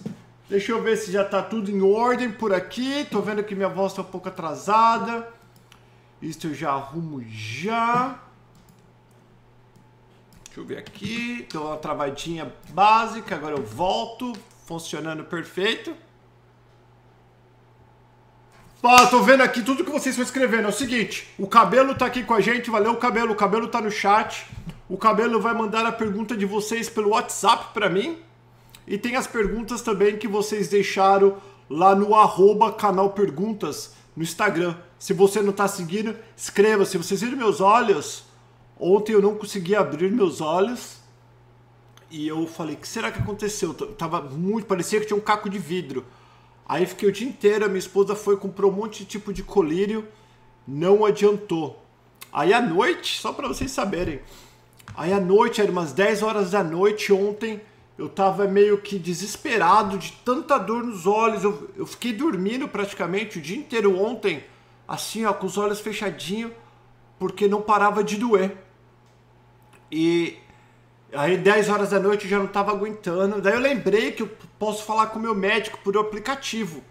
[0.49, 3.05] Deixa eu ver se já tá tudo em ordem por aqui.
[3.05, 5.31] Tô vendo que minha voz tá um pouco atrasada.
[6.19, 8.19] Isso eu já arrumo já.
[10.45, 11.47] Deixa eu ver aqui.
[11.51, 13.35] Deu uma travadinha básica.
[13.35, 14.33] Agora eu volto.
[14.65, 15.95] Funcionando perfeito.
[18.81, 20.65] Ó, tô vendo aqui tudo que vocês estão escrevendo.
[20.65, 23.81] É o seguinte, o Cabelo tá aqui com a gente, valeu Cabelo, o Cabelo tá
[23.81, 24.47] no chat.
[24.87, 28.17] O Cabelo vai mandar a pergunta de vocês pelo WhatsApp para mim.
[28.87, 31.37] E tem as perguntas também que vocês deixaram
[31.69, 34.75] lá no arroba canal Perguntas no Instagram.
[34.97, 36.85] Se você não tá seguindo, escreva.
[36.85, 38.23] Se vocês viram meus olhos,
[38.79, 40.99] ontem eu não consegui abrir meus olhos.
[42.09, 43.73] E eu falei, o que será que aconteceu?
[43.73, 46.05] tava muito, parecia que tinha um caco de vidro.
[46.69, 49.41] Aí fiquei o dia inteiro, a minha esposa foi, comprou um monte de tipo de
[49.41, 50.07] colírio,
[50.67, 51.83] não adiantou.
[52.31, 54.19] Aí à noite, só para vocês saberem,
[54.95, 57.59] aí à noite, era umas 10 horas da noite ontem,
[57.97, 63.39] eu tava meio que desesperado de tanta dor nos olhos, eu, eu fiquei dormindo praticamente
[63.39, 64.43] o dia inteiro ontem,
[64.87, 66.51] assim ó, com os olhos fechadinhos,
[67.17, 68.55] porque não parava de doer.
[69.91, 70.37] E
[71.11, 73.41] Aí 10 horas da noite eu já não estava aguentando.
[73.41, 76.83] Daí eu lembrei que eu posso falar com o meu médico por aplicativo.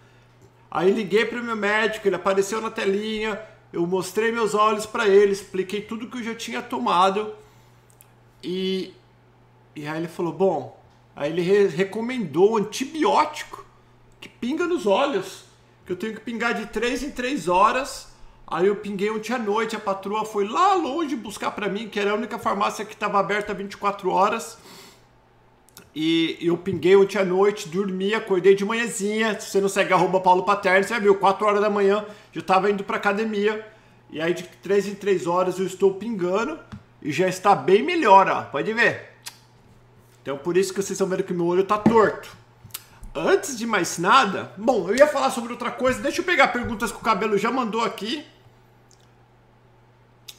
[0.69, 3.41] Aí liguei para o meu médico, ele apareceu na telinha,
[3.71, 7.33] eu mostrei meus olhos para ele, expliquei tudo que eu já tinha tomado.
[8.43, 8.93] E,
[9.75, 10.83] e aí ele falou: Bom,
[11.15, 13.65] aí ele re recomendou antibiótico
[14.19, 15.45] que pinga nos olhos,
[15.85, 18.08] que eu tenho que pingar de 3 em 3 horas
[18.51, 21.99] Aí eu pinguei ontem à noite, a patroa foi lá longe buscar para mim, que
[21.99, 24.57] era a única farmácia que estava aberta 24 horas.
[25.93, 29.39] E eu pinguei ontem à noite, dormi, acordei de manhãzinha.
[29.39, 32.71] Se você não segue arroba Paulo Paterno, você viu, 4 horas da manhã, eu estava
[32.71, 33.67] indo para academia.
[34.09, 36.59] E aí de 3 em 3 horas eu estou pingando
[37.03, 38.43] e já está bem melhor, ó.
[38.45, 39.09] Pode ver.
[40.23, 42.35] Então por isso que vocês estão vendo que meu olho está torto.
[43.13, 46.01] Antes de mais nada, bom, eu ia falar sobre outra coisa.
[46.01, 48.25] Deixa eu pegar perguntas que o cabelo já mandou aqui.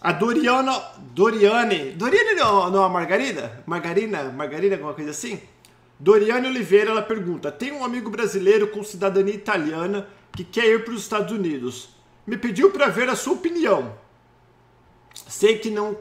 [0.01, 0.81] A Doriana.
[1.13, 1.93] Doriane.
[1.93, 3.63] Doriane não, não a Margarida?
[3.67, 4.25] Margarina?
[4.31, 5.39] Margarina, alguma coisa assim?
[5.99, 10.95] Doriane Oliveira, ela pergunta: Tem um amigo brasileiro com cidadania italiana que quer ir para
[10.95, 11.91] os Estados Unidos.
[12.27, 13.95] Me pediu para ver a sua opinião.
[15.29, 15.99] Sei que não.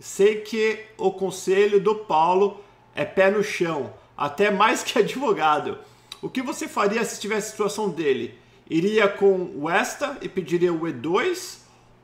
[0.00, 5.78] Sei que o conselho do Paulo é pé no chão, até mais que advogado.
[6.22, 8.38] O que você faria se tivesse a situação dele?
[8.70, 11.58] Iria com o ESTA e pediria o E2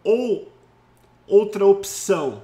[0.05, 0.53] ou
[1.31, 2.43] outra opção.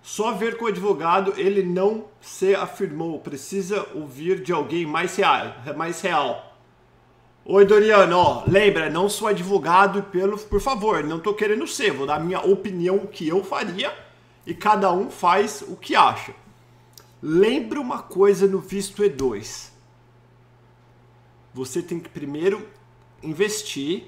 [0.00, 3.18] Só ver com o advogado ele não se afirmou.
[3.18, 5.54] Precisa ouvir de alguém mais real.
[5.76, 6.48] Mais real.
[7.44, 12.06] Oi, Doriano, ó, lembra, não sou advogado pelo, por favor, não tô querendo ser, vou
[12.06, 13.90] dar a minha opinião, o que eu faria,
[14.46, 16.34] e cada um faz o que acha.
[17.22, 19.70] Lembra uma coisa no visto E2.
[21.54, 22.68] Você tem que primeiro
[23.22, 24.04] investir,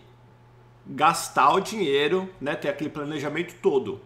[0.87, 4.03] gastar o dinheiro, né, ter aquele planejamento todo.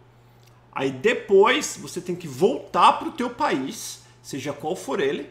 [0.75, 5.31] Aí depois você tem que voltar para o teu país, seja qual for ele,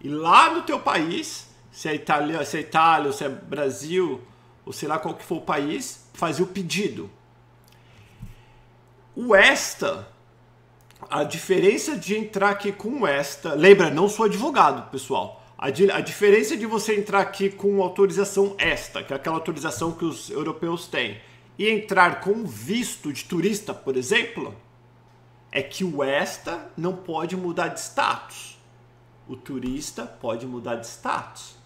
[0.00, 4.20] e lá no teu país, se é Itália, se é Itália, ou se é Brasil,
[4.64, 7.10] ou sei lá qual que for o país, fazer o pedido.
[9.14, 10.08] O ESTA,
[11.10, 15.42] a diferença de entrar aqui com o ESTA, lembra, não sou advogado, pessoal.
[15.58, 20.04] A, a diferença de você entrar aqui com autorização ESTA, que é aquela autorização que
[20.04, 21.20] os europeus têm,
[21.58, 24.54] e entrar com visto de turista, por exemplo,
[25.52, 28.58] é que o ESTA não pode mudar de status.
[29.28, 31.56] O turista pode mudar de status.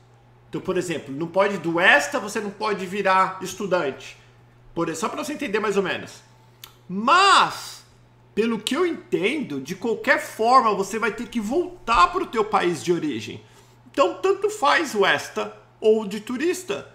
[0.48, 4.16] Então, por exemplo, não pode do ESTA você não pode virar estudante.
[4.74, 6.22] Por, só para você entender mais ou menos.
[6.88, 7.78] Mas
[8.38, 12.44] pelo que eu entendo, de qualquer forma você vai ter que voltar para o teu
[12.44, 13.42] país de origem.
[13.90, 16.88] Então, tanto faz o ESTA ou de turista,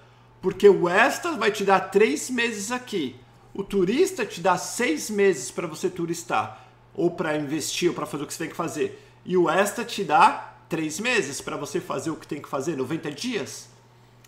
[0.43, 3.15] porque o ESTA vai te dar três meses aqui,
[3.53, 8.23] o turista te dá seis meses para você turistar, ou para investir, ou para fazer
[8.25, 11.79] o que você tem que fazer, e o ESTA te dá três meses para você
[11.79, 13.69] fazer o que tem que fazer, 90 dias.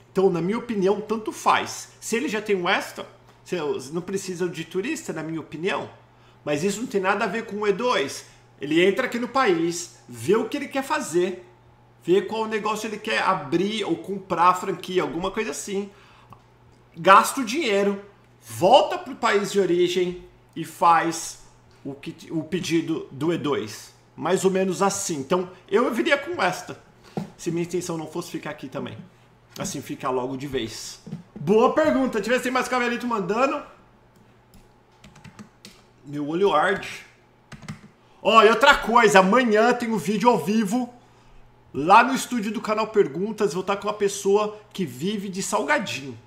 [0.09, 1.89] Então, na minha opinião, tanto faz.
[1.99, 3.05] Se ele já tem um ESTA,
[3.91, 5.89] não precisa de turista, na minha opinião.
[6.45, 8.23] Mas isso não tem nada a ver com o E2.
[8.61, 11.45] Ele entra aqui no país, vê o que ele quer fazer,
[12.01, 15.91] vê qual negócio ele quer abrir ou comprar franquia, alguma coisa assim.
[16.97, 18.03] Gasta o dinheiro,
[18.41, 20.23] volta para o país de origem
[20.55, 21.39] e faz
[21.83, 23.89] o, que, o pedido do E2.
[24.15, 25.17] Mais ou menos assim.
[25.17, 26.81] Então eu viria com esta,
[27.37, 28.97] se minha intenção não fosse ficar aqui também.
[29.57, 30.99] Assim ficar logo de vez.
[31.35, 32.21] Boa pergunta.
[32.21, 33.61] Tivesse tem mais cabelito mandando.
[36.05, 37.05] Meu olho arde.
[38.21, 40.93] Ó, oh, e outra coisa, amanhã tem um vídeo ao vivo
[41.73, 43.53] lá no estúdio do canal Perguntas.
[43.53, 46.17] Vou estar com uma pessoa que vive de salgadinho.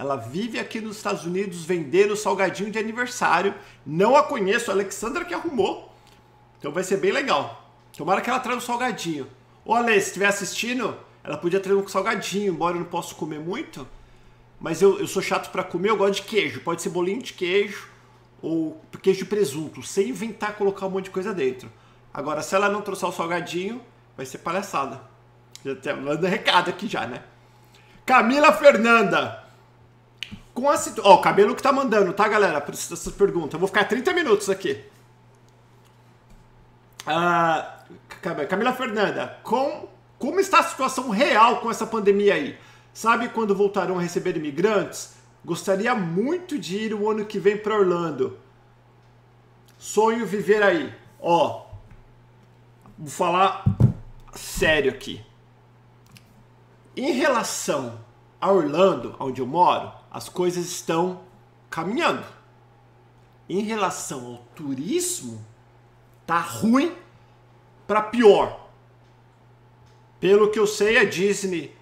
[0.00, 3.54] Ela vive aqui nos Estados Unidos vendendo salgadinho de aniversário.
[3.84, 5.94] Não a conheço, a Alexandra que arrumou.
[6.58, 7.70] Então vai ser bem legal.
[7.94, 9.26] Tomara que ela traga um salgadinho.
[9.62, 13.40] Ô Ale, se estiver assistindo, ela podia trazer um salgadinho, embora eu não possa comer
[13.40, 13.86] muito.
[14.58, 16.62] Mas eu, eu sou chato para comer, eu gosto de queijo.
[16.62, 17.86] Pode ser bolinho de queijo
[18.40, 21.70] ou queijo de presunto, sem inventar colocar um monte de coisa dentro.
[22.12, 23.82] Agora, se ela não trouxer o salgadinho,
[24.16, 24.98] vai ser palhaçada.
[25.62, 27.22] Já tá manda recado aqui já, né?
[28.06, 29.49] Camila Fernanda.
[30.60, 31.00] Com a situ...
[31.02, 32.60] Ó, o cabelo que tá mandando, tá, galera?
[32.60, 33.54] Por essas perguntas.
[33.54, 34.84] Eu vou ficar 30 minutos aqui.
[37.06, 37.78] Ah,
[38.46, 39.88] Camila Fernanda, com...
[40.18, 42.58] como está a situação real com essa pandemia aí?
[42.92, 45.14] Sabe quando voltarão a receber imigrantes?
[45.42, 48.38] Gostaria muito de ir o ano que vem para Orlando.
[49.78, 50.94] Sonho viver aí.
[51.18, 51.68] Ó,
[52.98, 53.64] vou falar
[54.34, 55.24] sério aqui.
[56.94, 57.98] Em relação
[58.38, 61.20] a Orlando, onde eu moro, as coisas estão
[61.68, 62.24] caminhando.
[63.48, 65.44] Em relação ao turismo,
[66.26, 66.94] tá ruim
[67.86, 68.68] para pior.
[70.20, 71.74] Pelo que eu sei, a Disney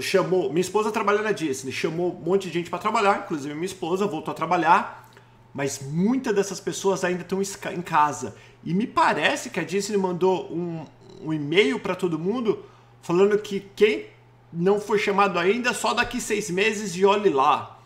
[0.00, 3.66] chamou, minha esposa trabalha na Disney, chamou um monte de gente para trabalhar, inclusive minha
[3.66, 5.08] esposa voltou a trabalhar,
[5.54, 8.36] mas muitas dessas pessoas ainda estão em casa.
[8.64, 10.84] E me parece que a Disney mandou um,
[11.22, 12.64] um e-mail para todo mundo
[13.00, 14.06] falando que quem
[14.52, 17.78] não foi chamado ainda, só daqui seis meses e olhe lá.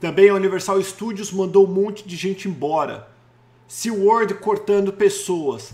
[0.00, 3.08] Também a Universal Studios mandou um monte de gente embora.
[3.68, 5.72] SeaWorld cortando pessoas.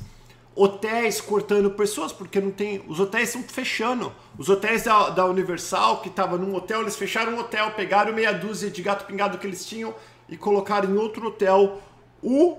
[0.54, 2.82] Hotéis cortando pessoas, porque não tem.
[2.88, 4.12] Os hotéis estão fechando.
[4.36, 8.32] Os hotéis da, da Universal, que estavam num hotel, eles fecharam um hotel, pegaram meia
[8.32, 9.94] dúzia de gato pingado que eles tinham
[10.28, 11.80] e colocaram em outro hotel.
[12.22, 12.58] O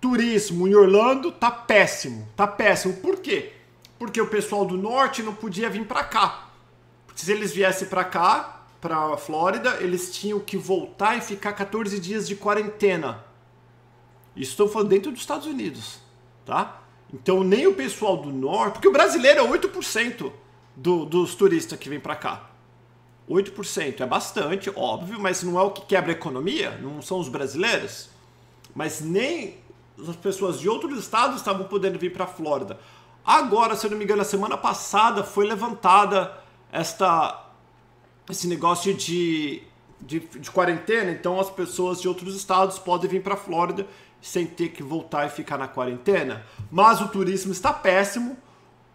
[0.00, 2.28] turismo em Orlando tá péssimo.
[2.36, 2.94] Tá péssimo.
[2.94, 3.52] Por quê?
[3.98, 6.45] Porque o pessoal do norte não podia vir para cá
[7.16, 12.28] se eles viessem para cá, para Flórida, eles tinham que voltar e ficar 14 dias
[12.28, 13.24] de quarentena.
[14.36, 15.98] Isso estou falando dentro dos Estados Unidos,
[16.44, 16.82] tá?
[17.12, 20.30] Então nem o pessoal do norte, porque o brasileiro é 8%
[20.76, 22.50] do, dos turistas que vêm para cá.
[23.28, 27.28] 8% é bastante, óbvio, mas não é o que quebra a economia, não são os
[27.28, 28.10] brasileiros.
[28.74, 29.56] Mas nem
[30.06, 32.78] as pessoas de outros estados estavam podendo vir para a Flórida.
[33.24, 37.42] Agora, se eu não me engano, a semana passada foi levantada esta
[38.28, 39.62] esse negócio de,
[40.00, 43.86] de, de, quarentena, então as pessoas de outros estados podem vir para a Flórida
[44.20, 46.44] sem ter que voltar e ficar na quarentena.
[46.70, 48.36] Mas o turismo está péssimo,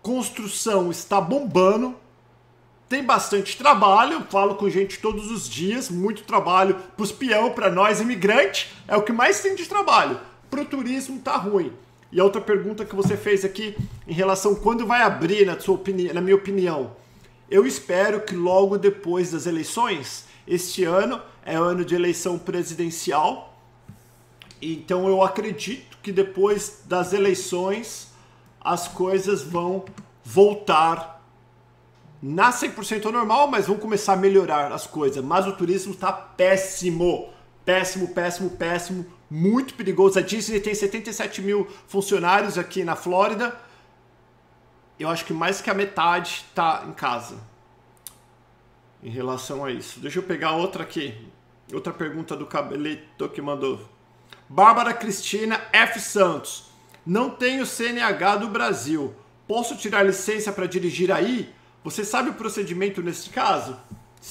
[0.02, 1.96] construção está bombando,
[2.90, 7.70] tem bastante trabalho, falo com gente todos os dias, muito trabalho para os peão, para
[7.70, 10.20] nós imigrantes, é o que mais tem de trabalho.
[10.50, 11.72] Para o turismo está ruim.
[12.12, 15.76] E a outra pergunta que você fez aqui em relação quando vai abrir, na, sua
[15.76, 16.92] opinião, na minha opinião,
[17.52, 23.62] eu espero que logo depois das eleições, este ano é ano de eleição presidencial,
[24.62, 28.10] então eu acredito que depois das eleições
[28.62, 29.84] as coisas vão
[30.24, 31.22] voltar
[32.22, 35.22] na 100% normal, mas vão começar a melhorar as coisas.
[35.24, 37.30] Mas o turismo está péssimo,
[37.66, 40.20] péssimo, péssimo, péssimo, muito perigoso.
[40.20, 43.54] A Disney tem 77 mil funcionários aqui na Flórida
[45.02, 47.52] eu acho que mais que a metade está em casa
[49.04, 50.00] em relação a isso.
[50.00, 51.16] Deixa eu pegar outra aqui.
[51.74, 53.88] Outra pergunta do cabelito que mandou.
[54.48, 56.00] Bárbara Cristina F.
[56.00, 56.66] Santos.
[57.06, 59.16] Não tenho CNH do Brasil.
[59.48, 61.54] Posso tirar licença para dirigir aí?
[61.84, 63.78] Você sabe o procedimento nesse caso?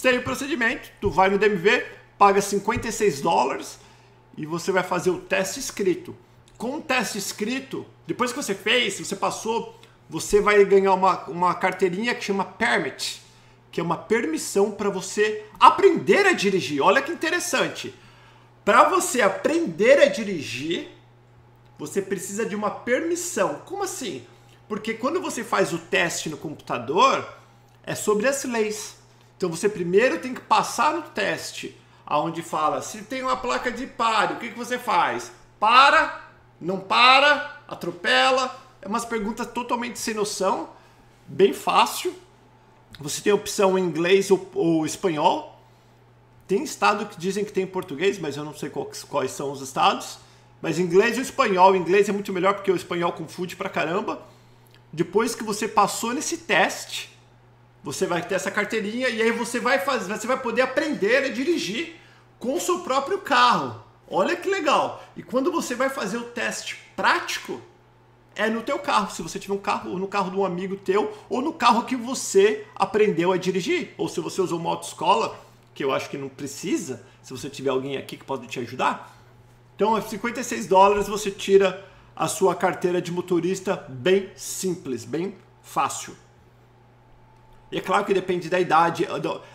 [0.00, 0.88] Tem o procedimento.
[1.00, 1.84] Tu vai no DMV,
[2.16, 3.80] paga 56 dólares
[4.36, 6.14] e você vai fazer o teste escrito.
[6.56, 9.79] com um teste escrito, depois que você fez, você passou,
[10.10, 13.22] você vai ganhar uma, uma carteirinha que chama Permit,
[13.70, 16.82] que é uma permissão para você aprender a dirigir.
[16.82, 17.94] Olha que interessante.
[18.64, 20.88] Para você aprender a dirigir,
[21.78, 23.62] você precisa de uma permissão.
[23.64, 24.26] Como assim?
[24.68, 27.32] Porque quando você faz o teste no computador,
[27.84, 28.96] é sobre as leis.
[29.36, 33.86] Então você primeiro tem que passar no teste, aonde fala se tem uma placa de
[33.86, 35.30] pare, o que, que você faz?
[35.60, 36.28] Para,
[36.60, 38.69] não para, atropela.
[38.82, 40.70] É umas perguntas totalmente sem noção,
[41.26, 42.14] bem fácil.
[42.98, 45.60] Você tem a opção em inglês ou, ou espanhol.
[46.46, 49.60] Tem estado que dizem que tem português, mas eu não sei quais, quais são os
[49.60, 50.18] estados.
[50.60, 51.72] Mas inglês e espanhol.
[51.72, 54.22] O inglês é muito melhor porque o espanhol confunde pra caramba.
[54.92, 57.16] Depois que você passou nesse teste,
[57.82, 61.28] você vai ter essa carteirinha e aí você vai fazer, você vai poder aprender a
[61.28, 61.96] dirigir
[62.38, 63.82] com o seu próprio carro.
[64.08, 65.04] Olha que legal.
[65.16, 67.60] E quando você vai fazer o teste prático,
[68.40, 69.10] é no teu carro.
[69.10, 71.84] Se você tiver um carro, ou no carro de um amigo teu, ou no carro
[71.84, 73.92] que você aprendeu a dirigir.
[73.98, 75.38] Ou se você usou uma autoescola,
[75.74, 79.14] que eu acho que não precisa, se você tiver alguém aqui que pode te ajudar.
[79.76, 86.16] Então, é 56 dólares você tira a sua carteira de motorista bem simples, bem fácil.
[87.70, 89.06] E é claro que depende da idade.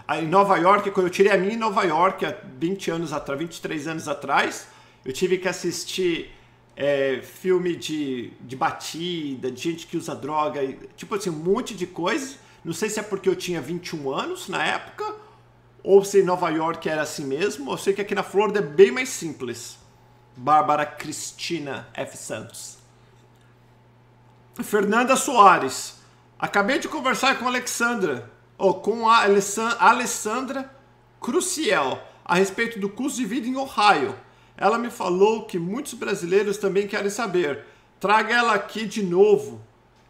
[0.09, 3.39] Em Nova York, quando eu tirei a minha em Nova York, há 20 anos atrás,
[3.39, 4.67] 23 anos atrás,
[5.03, 6.34] eu tive que assistir
[6.75, 10.61] é, filme de, de batida, de gente que usa droga,
[10.95, 12.35] tipo assim, um monte de coisa.
[12.63, 15.15] Não sei se é porque eu tinha 21 anos na época,
[15.83, 17.71] ou se em Nova York era assim mesmo.
[17.71, 19.77] Eu sei que aqui na Flórida é bem mais simples.
[20.35, 22.17] Bárbara Cristina F.
[22.17, 22.77] Santos.
[24.63, 25.99] Fernanda Soares.
[26.37, 30.69] Acabei de conversar com Alexandra, ou com a Alessandra
[31.21, 34.15] Cruciel, a respeito do custo de vida em Ohio.
[34.57, 37.65] Ela me falou que muitos brasileiros também querem saber.
[37.99, 39.61] Traga ela aqui de novo.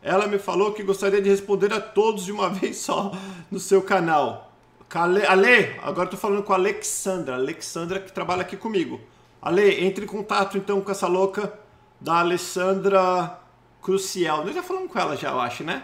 [0.01, 3.11] Ela me falou que gostaria de responder a todos de uma vez só
[3.49, 4.51] no seu canal.
[4.93, 7.35] Ale, Ale agora estou falando com a Alexandra.
[7.35, 9.01] Alexandra que trabalha aqui comigo.
[9.41, 11.59] Ale, entre em contato então com essa louca
[11.99, 13.39] da Alessandra
[13.81, 14.45] Crucial.
[14.45, 15.83] Nós já falamos com ela já, eu acho, né?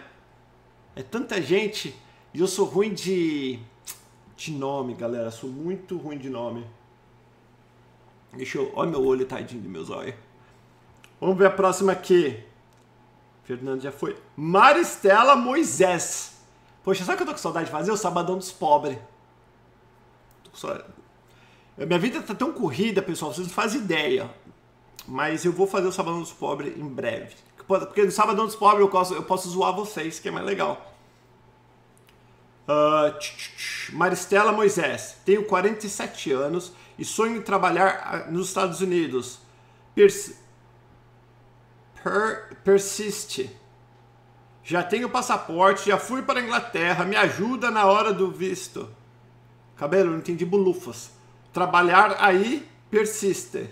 [0.96, 1.96] É tanta gente
[2.34, 3.60] e eu sou ruim de
[4.38, 5.30] de nome, galera.
[5.30, 6.66] Sou muito ruim de nome.
[8.34, 8.72] Deixa eu.
[8.76, 10.16] Olha meu olho, tadinho de meus olhos.
[11.20, 12.44] Vamos ver a próxima aqui.
[13.44, 14.18] Fernando já foi.
[14.36, 16.38] Maristela Moisés.
[16.84, 17.92] Poxa, sabe o que eu tô com saudade de fazer?
[17.92, 18.98] O Sabadão dos Pobres.
[21.78, 24.30] Minha vida tá tão corrida, pessoal, vocês não fazem ideia.
[25.08, 27.36] Mas eu vou fazer o Sabadão dos Pobres em breve.
[27.68, 30.94] Porque no Sabadão dos Pobres eu posso, eu posso zoar vocês, que é mais legal.
[32.68, 39.40] Uh, Maristela Moisés, tenho 47 anos e sonho em trabalhar ah, nos Estados Unidos.
[39.96, 40.34] Pers
[42.04, 43.56] per persiste.
[44.64, 48.90] Já tenho passaporte, já fui para a Inglaterra, me ajuda na hora do visto.
[49.76, 51.12] Cabelo, não entendi bulufas.
[51.52, 53.70] Trabalhar aí persiste.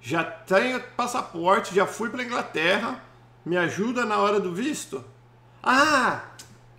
[0.00, 3.02] Já tenho passaporte, já fui para a Inglaterra,
[3.44, 5.02] me ajuda na hora do visto?
[5.62, 6.22] Ah,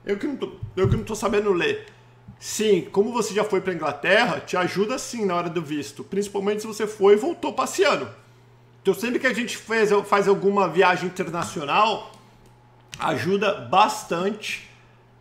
[0.05, 1.87] eu que não tô, eu que não tô sabendo ler.
[2.39, 6.61] Sim, como você já foi para Inglaterra, te ajuda sim na hora do visto, principalmente
[6.61, 8.09] se você foi e voltou passeando.
[8.81, 12.11] Então sempre que a gente faz, faz alguma viagem internacional,
[12.99, 14.69] ajuda bastante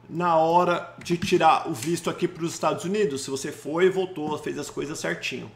[0.09, 3.23] na hora de tirar o visto aqui para os Estados Unidos.
[3.23, 5.51] Se você foi e voltou, fez as coisas certinho.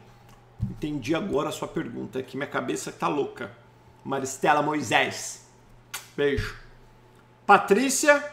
[0.61, 3.51] Entendi agora a sua pergunta, que minha cabeça tá louca.
[4.03, 5.47] Maristela Moisés.
[6.15, 6.57] Beijo.
[7.45, 8.23] Patrícia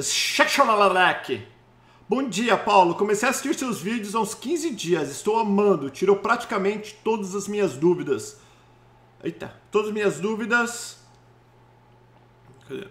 [0.00, 1.46] Shecholalek.
[2.06, 2.94] Bom dia, Paulo.
[2.96, 5.10] Comecei a assistir seus vídeos há uns 15 dias.
[5.10, 5.88] Estou amando.
[5.88, 8.38] Tirou praticamente todas as minhas dúvidas.
[9.22, 10.98] Eita, todas as minhas dúvidas.
[12.68, 12.88] Cadê?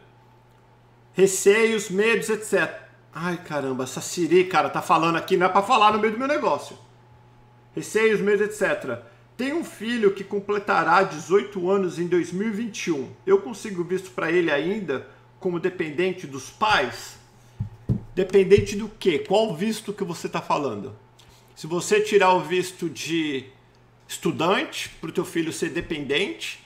[1.14, 2.74] Receios, medos, etc.
[3.14, 6.18] Ai, caramba, essa Siri, cara, tá falando aqui, não é para falar no meio do
[6.18, 6.76] meu negócio.
[7.76, 9.04] Receios, medos, etc.
[9.38, 13.12] Tenho um filho que completará 18 anos em 2021.
[13.28, 15.08] Eu consigo visto para ele ainda
[15.40, 17.22] como dependente dos pais?
[18.16, 19.20] Dependente do quê?
[19.20, 20.96] Qual visto que você está falando?
[21.56, 23.46] Se você tirar o visto de
[24.08, 26.64] estudante para o teu filho ser dependente,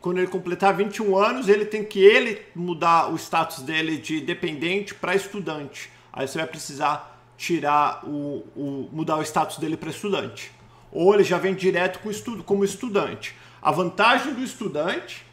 [0.00, 4.94] quando ele completar 21 anos, ele tem que ele mudar o status dele de dependente
[4.94, 5.90] para estudante.
[6.12, 10.52] Aí você vai precisar tirar o, o mudar o status dele para estudante
[10.94, 13.34] ou ele já vem direto com estudo, como estudante.
[13.60, 15.26] A vantagem do estudante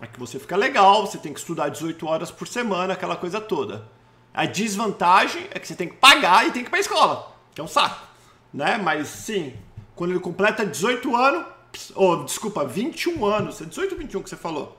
[0.00, 3.40] é que você fica legal, você tem que estudar 18 horas por semana, aquela coisa
[3.40, 3.88] toda.
[4.34, 7.36] A desvantagem é que você tem que pagar e tem que ir para a escola,
[7.54, 8.04] que é um saco,
[8.52, 8.76] né?
[8.76, 9.54] Mas sim,
[9.94, 11.54] quando ele completa 18 anos,
[11.94, 13.60] Oh, desculpa, 21 anos.
[13.60, 14.76] É 18 ou 21 que você falou?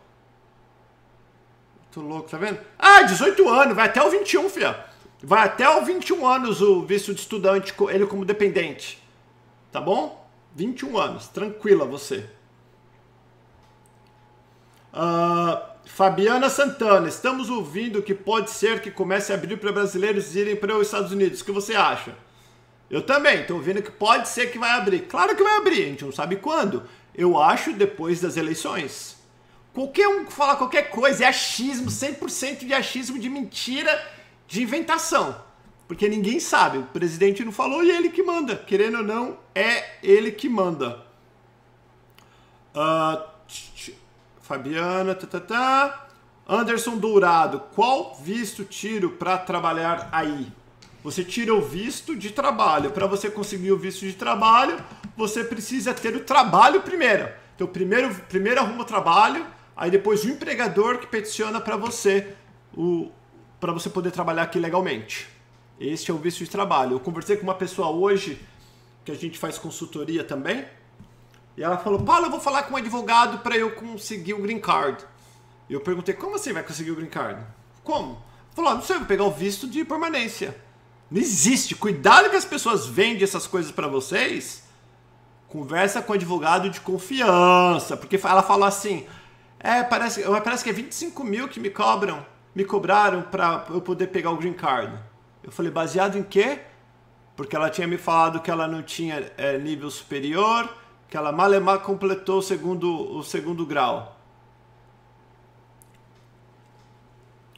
[1.91, 2.59] Tô louco, tá vendo?
[2.77, 4.85] Ah, 18 anos, vai até o 21, fia.
[5.21, 9.01] Vai até o 21 anos o visto de estudante, ele como dependente.
[9.71, 10.25] Tá bom?
[10.55, 12.29] 21 anos, tranquila você.
[14.93, 20.56] Uh, Fabiana Santana, estamos ouvindo que pode ser que comece a abrir para brasileiros irem
[20.56, 21.42] para os Estados Unidos.
[21.42, 22.15] O que você acha?
[22.89, 25.01] Eu também, estou ouvindo que pode ser que vai abrir.
[25.01, 26.84] Claro que vai abrir, a gente não sabe quando.
[27.13, 29.15] Eu acho depois das eleições.
[29.74, 34.12] Qualquer um que fala qualquer coisa é achismo, 100% de achismo, de mentira,
[34.48, 35.44] de inventação.
[35.88, 38.56] Porque ninguém sabe, o presidente não falou e é ele que manda.
[38.56, 41.06] Querendo ou não, é ele que manda.
[42.74, 43.36] Uh,
[44.46, 46.08] Fabiana, tá, tá, tá.
[46.48, 50.48] Anderson Dourado, qual visto tiro para trabalhar aí?
[51.04, 52.92] Você tira o visto de trabalho.
[52.92, 54.78] Para você conseguir o visto de trabalho,
[55.18, 57.28] você precisa ter o trabalho primeiro.
[57.56, 59.44] Então, primeiro, primeiro arruma o trabalho,
[59.75, 62.36] aí depois o empregador que peticiona para você
[62.78, 63.10] o
[63.60, 65.28] para você poder trabalhar aqui legalmente.
[65.80, 66.92] Este é o visto de trabalho.
[66.92, 68.40] Eu conversei com uma pessoa hoje
[69.04, 70.66] que a gente faz consultoria também.
[71.57, 74.59] E ela falou: Paulo, eu vou falar com um advogado para eu conseguir o green
[74.59, 75.03] card.
[75.69, 77.41] E eu perguntei: Como assim vai conseguir o green card?
[77.83, 78.21] Como?
[78.53, 80.55] Falou: ah, Não sei, vou pegar o visto de permanência.
[81.09, 81.75] Não existe.
[81.75, 84.63] Cuidado que as pessoas vendem essas coisas para vocês.
[85.47, 87.95] Conversa com advogado de confiança.
[87.95, 89.05] Porque ela falou assim:
[89.59, 94.07] É, parece, parece que é 25 mil que me cobram, me cobraram para eu poder
[94.07, 94.93] pegar o green card.
[95.41, 96.59] Eu falei: Baseado em quê?
[97.33, 100.69] Porque ela tinha me falado que ela não tinha é, nível superior
[101.09, 104.15] que ela malemar completou o segundo, o segundo grau.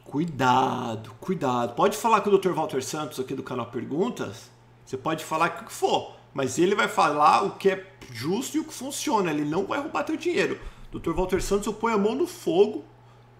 [0.04, 1.74] Cuidado, cuidado.
[1.74, 2.52] Pode falar com o Dr.
[2.52, 4.50] Walter Santos aqui do canal Perguntas.
[4.84, 8.60] Você pode falar o que for, mas ele vai falar o que é justo e
[8.60, 9.30] o que funciona.
[9.30, 10.58] Ele não vai roubar teu dinheiro.
[10.90, 11.12] Dr.
[11.12, 12.84] Walter Santos, eu ponho a mão no fogo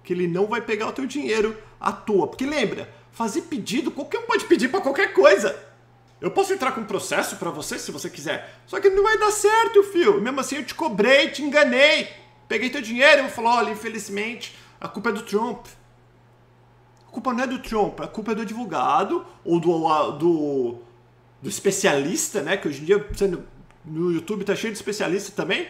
[0.05, 2.27] que ele não vai pegar o teu dinheiro à toa.
[2.27, 5.68] Porque lembra, fazer pedido, qualquer um pode pedir para qualquer coisa.
[6.21, 8.61] Eu posso entrar com um processo para você se você quiser.
[8.67, 10.21] Só que não vai dar certo, filho.
[10.21, 12.09] Mesmo assim, eu te cobrei, te enganei.
[12.49, 15.67] Peguei teu dinheiro e vou falar: olha, infelizmente, a culpa é do Trump.
[17.07, 20.79] A culpa não é do Trump, a culpa é do advogado ou do, do,
[21.41, 22.57] do especialista, né?
[22.57, 23.07] Que hoje em dia
[23.85, 25.69] no YouTube tá cheio de especialista também.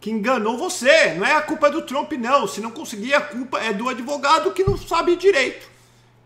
[0.00, 1.14] Que enganou você.
[1.14, 2.46] Não é a culpa do Trump, não.
[2.46, 5.70] Se não conseguir, a culpa é do advogado que não sabe direito.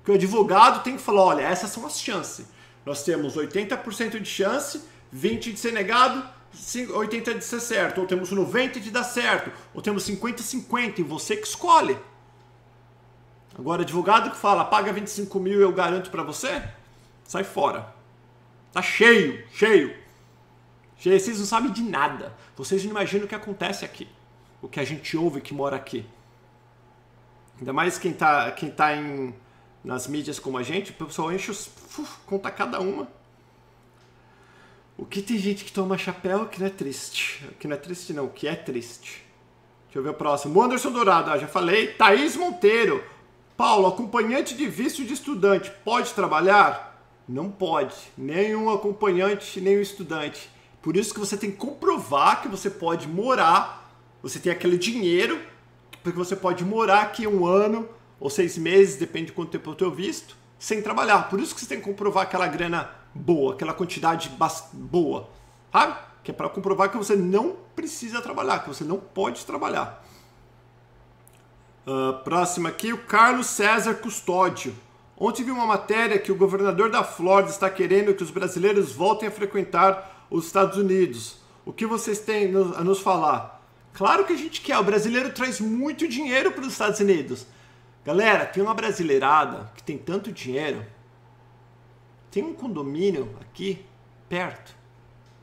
[0.03, 2.47] Que o advogado tem que falar: olha, essas são as chances
[2.85, 4.83] nós temos 80% de chance,
[5.15, 9.81] 20% de ser negado, 80% de ser certo, ou temos 90% de dar certo, ou
[9.81, 11.97] temos 50-50, e você que escolhe.
[13.59, 16.63] Agora, advogado que fala, paga 25 mil eu garanto para você,
[17.25, 17.95] sai fora.
[18.73, 19.95] Tá cheio, cheio.
[20.97, 22.35] Vocês não sabem de nada.
[22.57, 24.07] Vocês não imaginam o que acontece aqui.
[24.63, 26.07] O que a gente ouve que mora aqui.
[27.59, 29.35] Ainda mais quem tá, quem tá em
[29.83, 31.69] nas mídias como a gente, o pessoal enche os.
[31.99, 33.09] Uf, conta cada uma.
[34.97, 37.43] O que tem gente que toma chapéu que não é triste.
[37.59, 39.25] Que não é triste, não, que é triste.
[39.87, 40.63] Deixa eu ver o próximo.
[40.63, 41.89] Anderson Dourado, ah, já falei.
[41.95, 43.03] Thaís Monteiro.
[43.57, 47.05] Paulo, acompanhante de visto de estudante, pode trabalhar?
[47.29, 47.95] Não pode.
[48.17, 50.51] Nenhum acompanhante, nem um estudante.
[50.81, 55.41] Por isso que você tem que comprovar que você pode morar, você tem aquele dinheiro,
[56.03, 57.89] porque você pode morar aqui um ano
[58.21, 61.31] ou seis meses, depende de quanto tempo eu tenho visto, sem trabalhar.
[61.31, 64.31] Por isso que você tem que comprovar aquela grana boa, aquela quantidade
[64.75, 65.29] boa,
[65.73, 65.99] sabe?
[66.23, 70.05] Que é para comprovar que você não precisa trabalhar, que você não pode trabalhar.
[71.87, 74.77] Uh, próximo aqui, o Carlos César Custódio.
[75.17, 79.29] Ontem vi uma matéria que o governador da Flórida está querendo que os brasileiros voltem
[79.29, 81.39] a frequentar os Estados Unidos.
[81.65, 83.63] O que vocês têm a nos falar?
[83.93, 84.79] Claro que a gente quer.
[84.79, 87.47] O brasileiro traz muito dinheiro para os Estados Unidos.
[88.11, 90.85] Galera, tem uma brasileirada que tem tanto dinheiro.
[92.29, 93.87] Tem um condomínio aqui
[94.29, 94.75] perto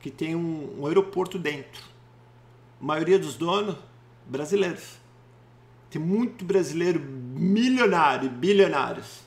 [0.01, 1.81] que tem um, um aeroporto dentro.
[2.81, 3.77] A maioria dos donos
[4.25, 4.97] brasileiros.
[5.89, 9.21] Tem muito brasileiro milionário, bilionários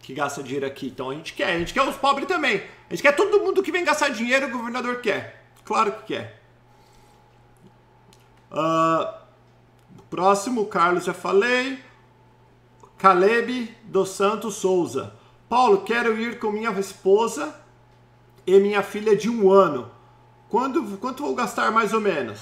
[0.00, 0.86] que gasta dinheiro aqui.
[0.86, 2.62] Então a gente quer, a gente quer os pobres também.
[2.88, 5.44] A gente quer todo mundo que vem gastar dinheiro, o governador quer.
[5.66, 6.40] Claro que quer.
[8.50, 9.20] Uh,
[10.10, 11.78] Próximo, Carlos, já falei.
[13.00, 15.14] Caleb dos Santos Souza.
[15.48, 17.58] Paulo, quero ir com minha esposa
[18.46, 19.90] e minha filha de um ano.
[20.50, 22.40] Quando, quanto vou gastar mais ou menos?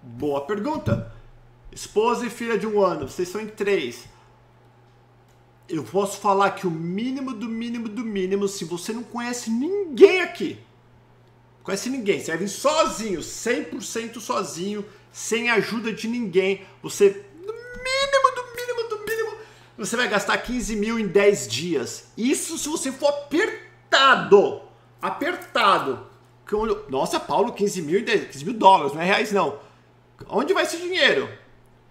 [0.00, 1.12] Boa pergunta.
[1.72, 4.04] Esposa e filha de um ano, vocês são em três.
[5.68, 10.20] Eu posso falar que o mínimo do mínimo do mínimo, se você não conhece ninguém
[10.20, 10.60] aqui,
[11.64, 16.64] conhece ninguém, você vai vir sozinho, 100% sozinho, sem ajuda de ninguém.
[16.82, 18.07] Você, no mínimo,
[19.78, 22.10] você vai gastar 15 mil em 10 dias.
[22.16, 24.62] Isso se você for apertado.
[25.00, 26.06] Apertado.
[26.88, 29.60] Nossa, Paulo, 15 mil, 15 mil dólares, não é reais não.
[30.28, 31.28] Onde vai esse dinheiro?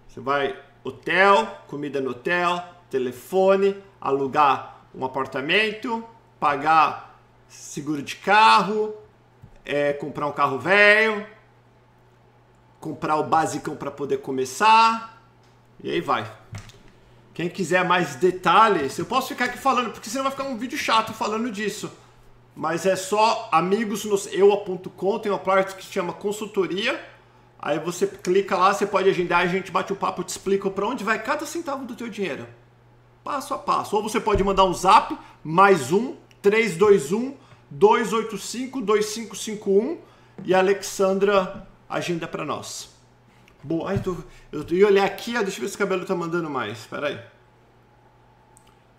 [0.06, 6.04] Você vai hotel, comida no hotel, telefone, alugar um apartamento,
[6.38, 8.94] pagar seguro de carro,
[9.64, 11.26] é, comprar um carro velho,
[12.80, 15.22] comprar o basicão para poder começar
[15.82, 16.30] e aí vai.
[17.38, 20.76] Quem quiser mais detalhes, eu posso ficar aqui falando, porque senão vai ficar um vídeo
[20.76, 21.88] chato falando disso.
[22.52, 27.00] Mas é só amigos no eua.com, tem uma parte que se chama consultoria.
[27.60, 30.84] Aí você clica lá, você pode agendar, a gente bate o papo, te explica para
[30.84, 32.44] onde vai cada centavo do teu dinheiro.
[33.22, 33.94] Passo a passo.
[33.94, 37.36] Ou você pode mandar um zap, mais um, 321
[37.70, 39.98] 285 2551
[40.44, 42.97] e a Alexandra agenda para nós.
[43.62, 44.16] Boa, ai, tô,
[44.52, 46.78] eu ia olhar aqui, ó, deixa eu ver se o cabelo tá mandando mais.
[46.78, 47.20] Espera aí.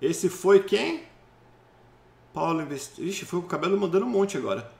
[0.02, 1.04] Esse foi quem?
[2.34, 3.02] Paulo Invest...
[3.02, 4.72] Ixi, foi o cabelo mandando um monte agora.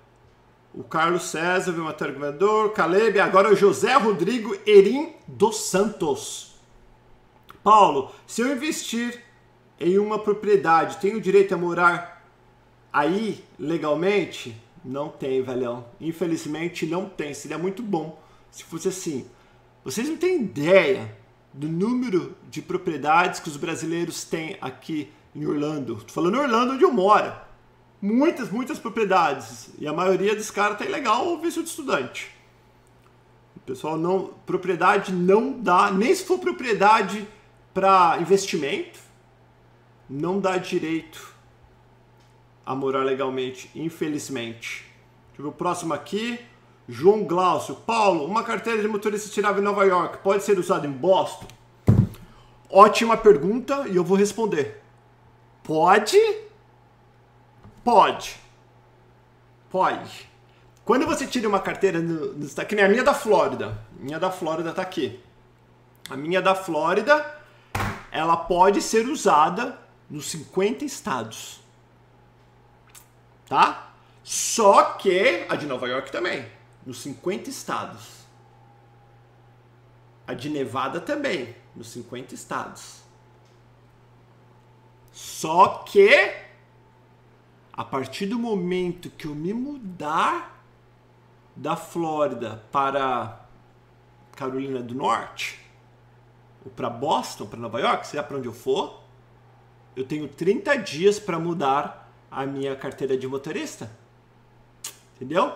[0.74, 6.56] O Carlos César, o Matheus Governador, Caleb, agora o José Rodrigo Erim dos Santos.
[7.64, 9.24] Paulo, se eu investir
[9.80, 12.24] em uma propriedade, tenho direito a morar
[12.94, 14.56] aí legalmente?
[14.84, 15.86] Não tem, velhão.
[16.00, 17.34] Infelizmente não tem.
[17.34, 19.30] Seria muito bom se fosse assim.
[19.84, 21.18] Vocês não têm ideia
[21.54, 25.94] do número de propriedades que os brasileiros têm aqui em Orlando.
[25.94, 27.34] Estou falando Orlando onde eu moro.
[28.02, 29.70] Muitas, muitas propriedades.
[29.80, 32.30] E a maioria dos caras tá ilegal ou visto de estudante.
[33.56, 34.34] O pessoal não.
[34.46, 37.28] Propriedade não dá, nem se for propriedade
[37.74, 39.00] para investimento,
[40.10, 41.34] não dá direito
[42.66, 44.86] a morar legalmente, infelizmente.
[45.28, 46.40] Deixa eu ver o próximo aqui.
[46.90, 47.76] João Glaucio.
[47.76, 51.46] Paulo, uma carteira de motorista tirava em Nova York pode ser usada em Boston?
[52.68, 54.82] Ótima pergunta e eu vou responder.
[55.64, 56.18] Pode?
[57.84, 58.38] Pode.
[59.70, 60.28] Pode.
[60.84, 63.78] Quando você tira uma carteira no, nem a minha da Flórida.
[64.00, 65.20] A minha da Flórida tá aqui.
[66.10, 67.24] A minha da Flórida,
[68.12, 69.78] ela pode ser usada
[70.10, 71.60] nos 50 estados.
[73.48, 73.92] Tá?
[74.24, 76.48] Só que a de Nova York também,
[76.86, 78.20] nos 50 estados.
[80.26, 83.02] A de Nevada também, nos 50 estados.
[85.12, 86.34] Só que
[87.74, 90.62] a partir do momento que eu me mudar
[91.56, 93.46] da Flórida para
[94.36, 95.60] Carolina do Norte,
[96.64, 99.02] ou para Boston, para Nova York, seja para onde eu for,
[99.96, 103.92] eu tenho 30 dias para mudar a minha carteira de motorista.
[105.16, 105.54] Entendeu?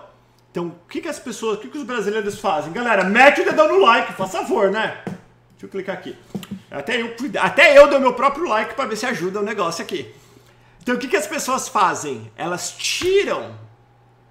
[0.54, 2.72] Então, o que, que as pessoas, o que, que os brasileiros fazem?
[2.72, 5.02] Galera, mete o dedão no like, faz favor, né?
[5.04, 6.16] Deixa eu clicar aqui.
[6.70, 10.14] Até eu, até eu dou meu próprio like para ver se ajuda o negócio aqui.
[10.80, 12.32] Então o que, que as pessoas fazem?
[12.36, 13.56] Elas tiram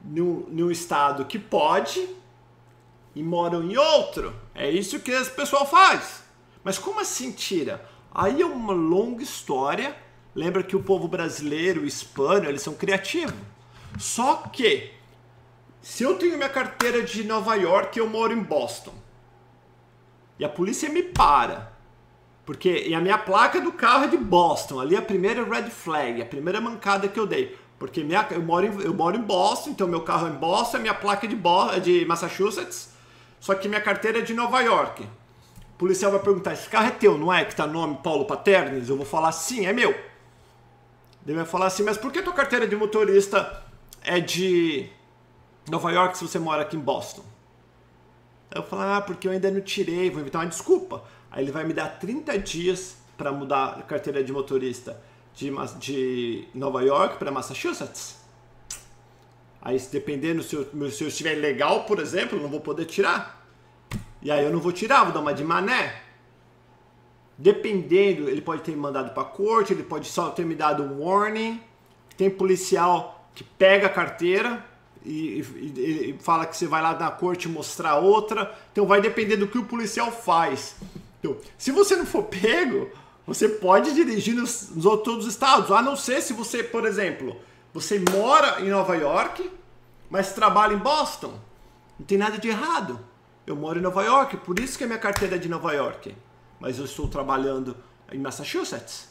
[0.00, 2.08] no, no estado que pode
[3.16, 4.32] e moram em outro.
[4.54, 6.22] É isso que esse pessoal faz.
[6.62, 7.84] Mas como assim tira?
[8.14, 9.96] Aí é uma longa história.
[10.36, 13.34] Lembra que o povo brasileiro, o hispano, eles são criativos.
[13.98, 14.92] Só que,
[15.82, 18.94] se eu tenho minha carteira de Nova York e eu moro em Boston,
[20.38, 21.72] e a polícia me para
[22.44, 24.80] porque e a minha placa do carro é de Boston.
[24.80, 27.56] Ali é a primeira red flag, a primeira mancada que eu dei.
[27.78, 30.78] Porque minha, eu, moro em, eu moro em Boston, então meu carro é em Boston,
[30.78, 32.90] minha placa é de, Bo, é de Massachusetts.
[33.40, 35.02] Só que minha carteira é de Nova York.
[35.02, 37.44] O policial vai perguntar: esse carro é teu, não é?
[37.44, 38.88] Que tá nome Paulo Paternes?
[38.88, 39.90] Eu vou falar: sim, é meu.
[41.26, 43.62] Ele vai falar assim: mas por que tua carteira de motorista
[44.02, 44.88] é de
[45.70, 47.24] Nova York se você mora aqui em Boston?
[48.54, 51.04] Eu falar: ah, porque eu ainda não tirei, vou inventar uma desculpa.
[51.30, 55.00] Aí ele vai me dar 30 dias para mudar a carteira de motorista
[55.34, 58.20] de, de Nova York para Massachusetts.
[59.60, 63.46] Aí, dependendo se eu, se eu estiver legal, por exemplo, não vou poder tirar.
[64.20, 66.02] E aí eu não vou tirar, vou dar uma de mané.
[67.38, 71.04] Dependendo, ele pode ter me mandado para corte, ele pode só ter me dado um
[71.04, 71.60] warning.
[72.16, 74.71] Tem policial que pega a carteira
[75.04, 78.56] e, e, e fala que você vai lá na corte mostrar outra.
[78.72, 80.76] Então vai depender do que o policial faz.
[81.18, 82.90] Então, se você não for pego,
[83.26, 87.36] você pode dirigir nos, nos outros estados, a não ser se você, por exemplo,
[87.72, 89.50] você mora em Nova York,
[90.10, 91.38] mas trabalha em Boston.
[91.98, 92.98] Não tem nada de errado.
[93.46, 96.14] Eu moro em Nova York, por isso que a minha carteira é de Nova York.
[96.60, 97.76] Mas eu estou trabalhando
[98.10, 99.08] em Massachusetts.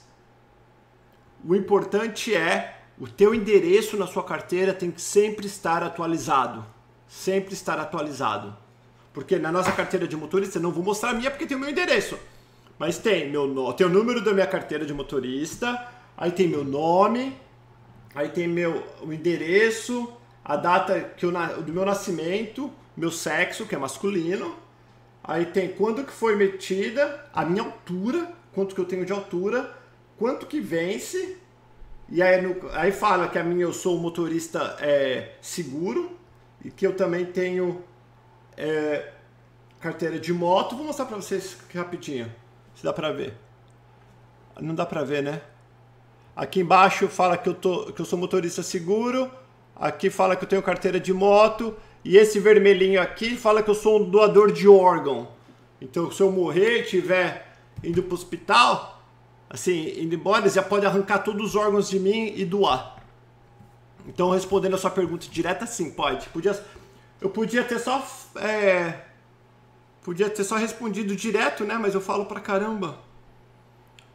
[1.44, 6.64] O importante é o teu endereço na sua carteira tem que sempre estar atualizado.
[7.08, 8.56] sempre estar atualizado.
[9.12, 11.72] Porque na nossa carteira de motorista, não vou mostrar a minha porque tem o meu
[11.72, 12.16] endereço.
[12.78, 17.36] Mas tem, meu, tem o número da minha carteira de motorista, aí tem meu nome,
[18.14, 20.14] aí tem meu o endereço,
[20.46, 21.32] a data que eu,
[21.64, 24.56] do meu nascimento, meu sexo, que é masculino,
[25.24, 29.76] aí tem quando que foi metida, a minha altura, quanto que eu tenho de altura,
[30.18, 31.38] quanto que vence,
[32.12, 36.12] e aí, no, aí fala que a minha eu sou um motorista é, seguro
[36.64, 37.82] e que eu também tenho
[38.58, 39.14] é,
[39.80, 40.76] carteira de moto.
[40.76, 42.30] Vou mostrar para vocês rapidinho,
[42.76, 43.34] se dá para ver.
[44.60, 45.42] Não dá para ver, né?
[46.36, 49.32] Aqui embaixo fala que eu, tô, que eu sou motorista seguro.
[49.74, 51.76] Aqui fala que eu tenho carteira de moto.
[52.04, 55.30] E esse vermelhinho aqui fala que eu sou um doador de órgão.
[55.80, 59.01] Então, se eu morrer estiver indo para o hospital,
[59.52, 63.04] assim, indo embora, já pode arrancar todos os órgãos de mim e doar.
[64.08, 66.28] Então, respondendo a sua pergunta direta, sim, pode.
[66.30, 66.58] Podia,
[67.20, 68.04] eu podia ter só.
[68.38, 69.02] É,
[70.02, 71.78] podia ter só respondido direto, né?
[71.78, 72.98] Mas eu falo pra caramba.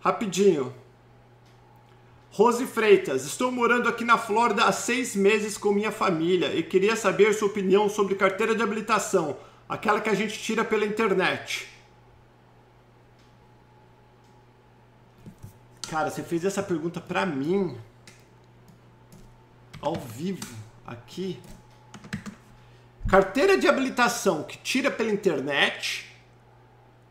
[0.01, 0.75] Rapidinho.
[2.31, 6.95] Rose Freitas, estou morando aqui na Flórida há seis meses com minha família e queria
[6.95, 11.67] saber sua opinião sobre carteira de habilitação, aquela que a gente tira pela internet.
[15.89, 17.79] Cara, você fez essa pergunta pra mim
[19.81, 20.55] ao vivo
[20.87, 21.41] aqui.
[23.09, 26.13] Carteira de habilitação que tira pela internet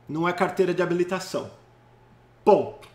[0.10, 1.50] não é carteira de habilitação.
[2.44, 2.88] Ponto.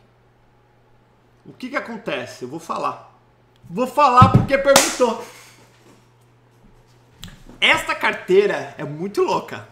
[1.47, 2.45] O que que acontece?
[2.45, 3.19] Eu vou falar.
[3.69, 5.25] Vou falar porque perguntou.
[7.59, 9.67] Esta carteira é muito louca.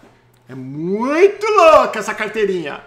[0.49, 2.83] É muito louca essa carteirinha.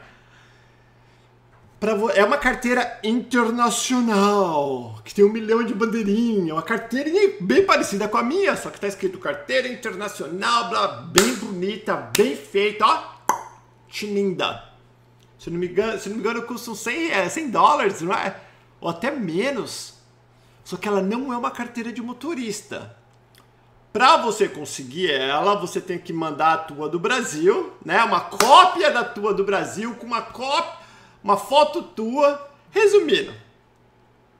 [2.13, 8.19] É uma carteira internacional, que tem um milhão de bandeirinhas, uma carteirinha bem parecida com
[8.19, 13.03] a minha, só que tá escrito carteira internacional, blá, bem bonita, bem feita, ó,
[14.03, 14.63] linda.
[15.39, 18.39] Se não me engano, se não me engano custam 100, é, 100 dólares, não é?
[18.79, 19.95] Ou até menos.
[20.63, 22.95] Só que ela não é uma carteira de motorista.
[23.91, 28.03] Para você conseguir ela, você tem que mandar a tua do Brasil, né?
[28.03, 30.80] Uma cópia da tua do Brasil com uma cópia
[31.23, 32.49] uma foto tua.
[32.69, 33.33] Resumindo,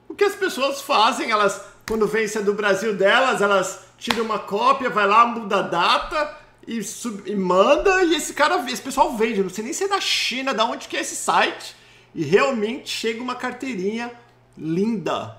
[0.08, 4.88] o que as pessoas fazem, elas, quando vencem do Brasil delas, elas tiram uma cópia,
[4.90, 9.42] vai lá, muda a data e, sub, e manda, e esse cara, esse pessoal vende.
[9.42, 11.76] Não sei nem se é da China, da onde que é esse site.
[12.14, 14.12] E realmente chega uma carteirinha
[14.56, 15.36] linda.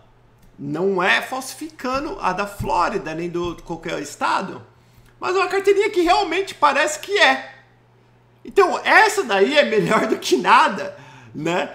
[0.57, 4.61] Não é falsificando a da Flórida, nem do qualquer estado.
[5.19, 7.53] Mas é uma carteirinha que realmente parece que é.
[8.45, 10.97] Então, essa daí é melhor do que nada
[11.33, 11.69] né?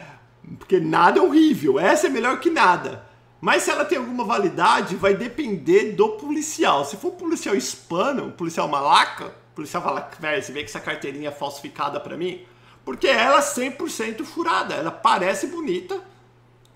[0.59, 3.07] Porque nada é horrível, essa é melhor que nada.
[3.41, 6.85] Mas se ela tem alguma validade, vai depender do policial.
[6.85, 11.29] Se for um policial hispano, um policial malaca, policial fala, você vê que essa carteirinha
[11.29, 12.45] é falsificada para mim?
[12.85, 16.01] Porque ela é 100% furada, ela parece bonita,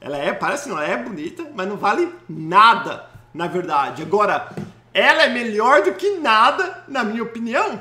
[0.01, 4.03] ela é, parece não, ela é bonita, mas não vale nada, na verdade.
[4.03, 4.55] Agora,
[4.93, 7.81] ela é melhor do que nada, na minha opinião,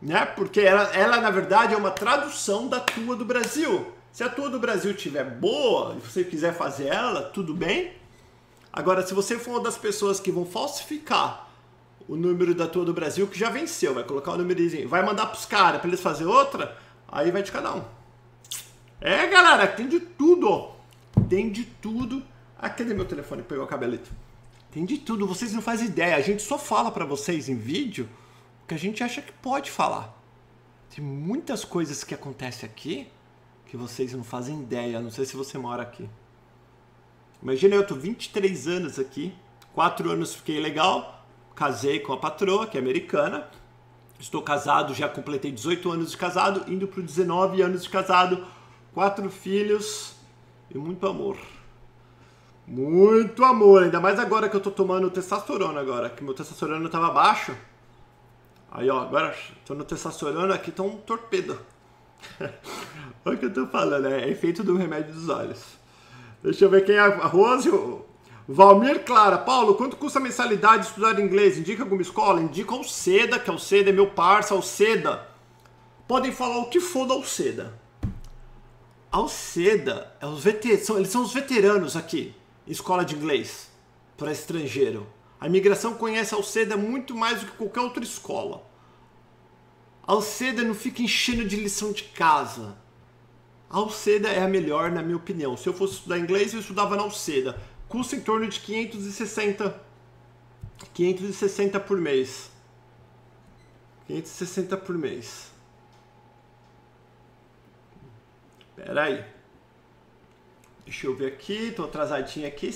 [0.00, 0.24] né?
[0.26, 3.92] Porque ela, ela, na verdade, é uma tradução da tua do Brasil.
[4.12, 7.92] Se a tua do Brasil estiver boa e você quiser fazer ela, tudo bem.
[8.72, 11.48] Agora, se você for uma das pessoas que vão falsificar
[12.08, 15.26] o número da tua do Brasil, que já venceu, vai colocar o númerozinho, vai mandar
[15.26, 16.76] pros caras para eles fazer outra,
[17.08, 17.82] aí vai de cada um.
[19.00, 20.70] É, galera, tem de tudo.
[21.28, 22.22] Tem de tudo.
[22.58, 23.42] Ah, cadê meu telefone?
[23.42, 24.10] Pegou o cabelito.
[24.70, 26.16] Tem de tudo, vocês não fazem ideia.
[26.16, 28.08] A gente só fala para vocês em vídeo
[28.66, 30.14] que a gente acha que pode falar.
[30.94, 33.08] Tem muitas coisas que acontecem aqui
[33.66, 36.08] que vocês não fazem ideia, não sei se você mora aqui.
[37.42, 39.34] Imagina eu tô 23 anos aqui,
[39.74, 43.48] 4 anos fiquei legal, casei com a patroa, que é americana.
[44.18, 48.46] Estou casado, já completei 18 anos de casado, indo para 19 anos de casado,
[48.94, 50.14] quatro filhos
[50.70, 51.36] e muito amor.
[52.66, 57.10] Muito amor, ainda mais agora que eu tô tomando testosterona agora, que meu testosterona estava
[57.10, 57.54] baixo.
[58.76, 59.34] Aí, ó, agora
[59.64, 61.58] tô no testosterona, aqui tá um torpedo.
[63.24, 65.62] Olha o que eu tô falando, é efeito do remédio dos olhos.
[66.42, 67.70] Deixa eu ver quem é a Rose.
[68.46, 69.38] Valmir Clara.
[69.38, 71.56] Paulo, quanto custa a mensalidade de estudar inglês?
[71.56, 72.38] Indica alguma escola?
[72.38, 75.26] Indica o Seda, que é o Seda, é meu parça, o Seda.
[76.06, 77.72] Podem falar o que for da Alceda.
[79.10, 80.78] Alceda, é os veter...
[80.84, 82.34] são, eles são os veteranos aqui,
[82.66, 83.70] escola de inglês,
[84.18, 85.06] para estrangeiro.
[85.40, 88.66] A imigração conhece a Alceda muito mais do que qualquer outra escola.
[90.06, 92.76] Alceda não fica enchendo de lição de casa.
[93.68, 95.56] A Alceda é a melhor, na minha opinião.
[95.56, 97.60] Se eu fosse estudar inglês, eu estudava na Alceda.
[97.88, 99.80] Custa em torno de 560,
[100.94, 102.50] 560 por mês.
[104.06, 105.50] 560 por mês.
[108.76, 109.24] Pera aí.
[110.84, 112.70] Deixa eu ver aqui, tô atrasadinho aqui.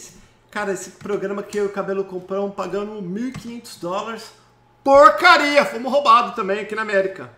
[0.51, 4.33] Cara, esse programa que eu e o Cabelo compramos pagando 1.500 dólares.
[4.83, 5.65] Porcaria!
[5.65, 7.31] Fomos roubados também aqui na América.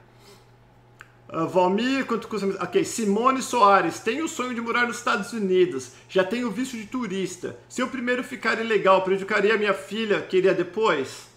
[1.28, 2.46] Uh, Valmir, quanto custa?
[2.64, 4.00] Ok, Simone Soares.
[4.00, 5.92] Tenho o sonho de morar nos Estados Unidos.
[6.08, 7.58] Já tenho visto de turista.
[7.68, 11.28] Se eu primeiro ficar ilegal, prejudicaria minha filha, queria depois?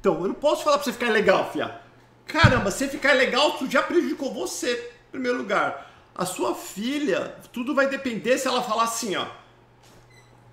[0.00, 1.80] Então, eu não posso falar pra você ficar ilegal, fia.
[2.26, 5.90] Caramba, se ficar ilegal, tu já prejudicou você, em primeiro lugar.
[6.14, 9.26] A sua filha, tudo vai depender se ela falar assim, ó.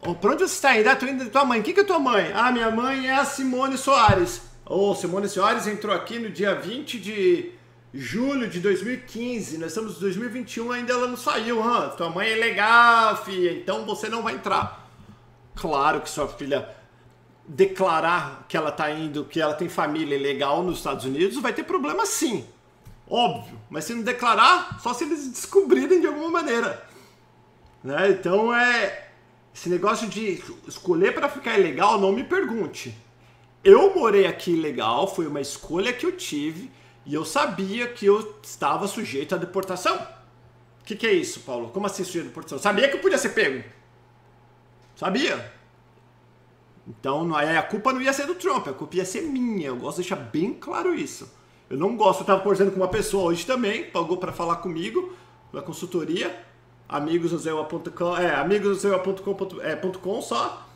[0.05, 0.89] Oh, pra onde você está indo?
[0.89, 1.59] Ah, tô indo da tua mãe.
[1.59, 2.31] O que, é tua mãe?
[2.33, 4.41] Ah, minha mãe é a Simone Soares.
[4.65, 7.51] Ô, oh, Simone Soares entrou aqui no dia 20 de
[7.93, 9.57] julho de 2015.
[9.59, 11.61] Nós estamos em 2021, ainda ela não saiu.
[11.61, 11.89] Hã?
[11.89, 14.89] Tua mãe é legal, filha, então você não vai entrar.
[15.55, 16.67] Claro que sua filha
[17.47, 21.63] declarar que ela tá indo, que ela tem família legal nos Estados Unidos, vai ter
[21.63, 22.47] problema sim.
[23.09, 23.59] Óbvio.
[23.69, 26.87] Mas se não declarar, só se eles descobrirem de alguma maneira.
[27.83, 28.11] Né?
[28.11, 29.10] Então é.
[29.53, 32.95] Esse negócio de escolher para ficar ilegal, não me pergunte.
[33.63, 36.71] Eu morei aqui ilegal, foi uma escolha que eu tive
[37.05, 39.95] e eu sabia que eu estava sujeito à deportação.
[40.81, 41.69] O que, que, é isso, Paulo?
[41.69, 42.59] Como assim sujeito à deportação?
[42.59, 43.63] Sabia que eu podia ser pego.
[44.95, 45.53] Sabia.
[46.87, 49.67] Então a culpa não ia ser do Trump, a culpa ia ser minha.
[49.67, 51.31] Eu gosto de deixar bem claro isso.
[51.69, 55.15] Eu não gosto, eu estava conversando com uma pessoa hoje também, pagou para falar comigo,
[55.53, 56.45] na consultoria,
[56.91, 60.67] amigosnozeua.com, é, amigosnozeua.com é, só.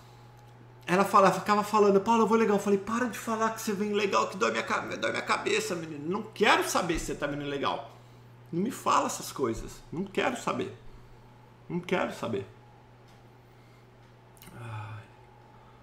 [0.88, 2.56] Ela fala, ficava falando, Paulo, eu vou legal.
[2.56, 4.64] Eu falei, para de falar que você vem legal, que dói minha,
[4.98, 6.08] dói minha cabeça, menino.
[6.08, 7.92] Não quero saber se você tá vindo legal.
[8.52, 9.82] Não me fala essas coisas.
[9.92, 10.74] Não quero saber.
[11.68, 12.48] Não quero saber.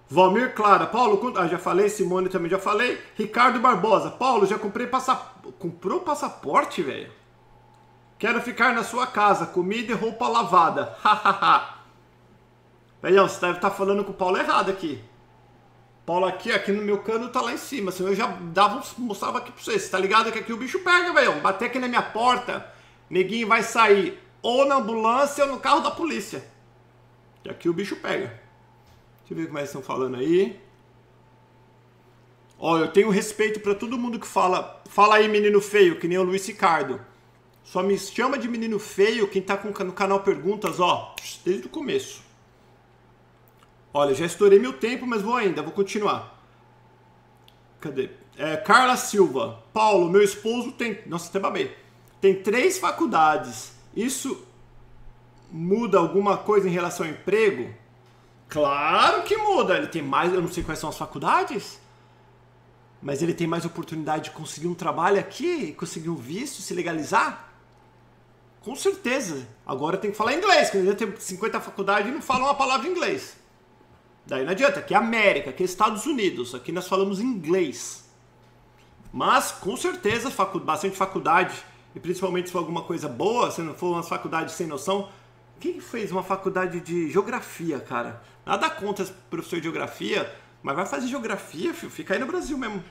[0.09, 3.01] Valmir Clara, Paulo, ah, já falei, Simone também já falei.
[3.15, 5.57] Ricardo Barbosa, Paulo, já comprei passaporte.
[5.57, 7.11] Comprou passaporte, velho?
[8.23, 10.95] Quero ficar na sua casa, comida e roupa lavada.
[11.03, 11.79] Hahaha.
[13.01, 15.03] Velhão, você deve estar tá falando com o Paulo errado aqui.
[16.05, 17.91] Paulo aqui, aqui no meu cano tá lá em cima.
[17.91, 19.77] Senão eu já dava, mostrava aqui pra você.
[19.77, 21.41] Você tá ligado que aqui o bicho pega, velho.
[21.41, 22.65] Bater aqui na minha porta,
[23.09, 26.47] neguinho vai sair ou na ambulância ou no carro da polícia.
[27.43, 28.27] E aqui o bicho pega.
[29.19, 30.57] Deixa eu ver como é que estão falando aí.
[32.57, 34.81] Ó, eu tenho respeito para todo mundo que fala.
[34.87, 37.11] Fala aí, menino feio, que nem o Luiz Ricardo.
[37.63, 41.69] Só me chama de menino feio quem tá com, no canal Perguntas, ó, desde o
[41.69, 42.21] começo.
[43.93, 46.43] Olha, já estourei meu tempo, mas vou ainda, vou continuar.
[47.79, 48.09] Cadê?
[48.37, 49.63] É, Carla Silva.
[49.71, 50.99] Paulo, meu esposo tem.
[51.05, 51.75] Nossa, até babei.
[52.19, 53.73] Tem três faculdades.
[53.95, 54.45] Isso
[55.51, 57.71] muda alguma coisa em relação ao emprego?
[58.49, 59.77] Claro que muda.
[59.77, 61.79] Ele tem mais, eu não sei quais são as faculdades,
[63.01, 67.52] mas ele tem mais oportunidade de conseguir um trabalho aqui, conseguir um visto, se legalizar.
[68.63, 69.45] Com certeza.
[69.65, 72.87] Agora tem que falar inglês, porque ele tem 50 faculdades e não fala uma palavra
[72.87, 73.35] em inglês.
[74.25, 78.09] Daí não adianta, aqui é América, aqui é Estados Unidos, aqui nós falamos inglês.
[79.11, 80.31] Mas com certeza
[80.63, 81.53] bastante faculdade,
[81.93, 85.09] e principalmente se for alguma coisa boa, se não for umas faculdades sem noção,
[85.59, 88.23] quem fez uma faculdade de geografia, cara?
[88.45, 92.77] Nada contra professor de geografia, mas vai fazer geografia, filho, fica aí no Brasil mesmo.
[92.77, 92.83] Não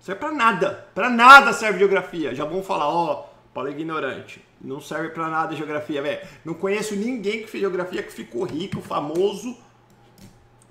[0.00, 0.88] serve pra nada.
[0.94, 2.34] Pra nada serve geografia.
[2.34, 4.44] Já vão falar, ó, Paulo é ignorante.
[4.60, 6.26] Não serve pra nada geografia, velho.
[6.44, 9.56] Não conheço ninguém que fez geografia que ficou rico, famoso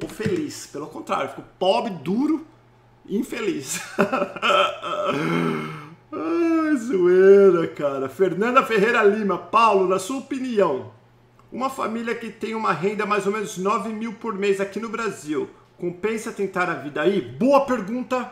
[0.02, 0.68] ou feliz.
[0.68, 2.46] Pelo contrário, ficou pobre, duro
[3.06, 3.82] e infeliz.
[6.12, 8.08] Ai, zoeira, cara.
[8.08, 9.38] Fernanda Ferreira Lima.
[9.38, 10.92] Paulo, na sua opinião,
[11.52, 14.90] uma família que tem uma renda mais ou menos 9 mil por mês aqui no
[14.90, 17.22] Brasil, compensa tentar a vida aí?
[17.22, 18.32] Boa pergunta,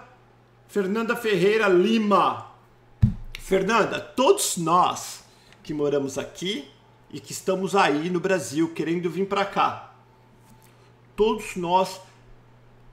[0.68, 2.57] Fernanda Ferreira Lima.
[3.48, 5.24] Fernanda, todos nós
[5.64, 6.70] que moramos aqui
[7.10, 9.96] e que estamos aí no Brasil querendo vir para cá,
[11.16, 12.02] todos nós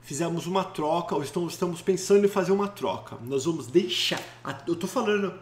[0.00, 3.16] fizemos uma troca ou estamos pensando em fazer uma troca.
[3.22, 4.22] Nós vamos deixar,
[4.64, 5.36] eu tô falando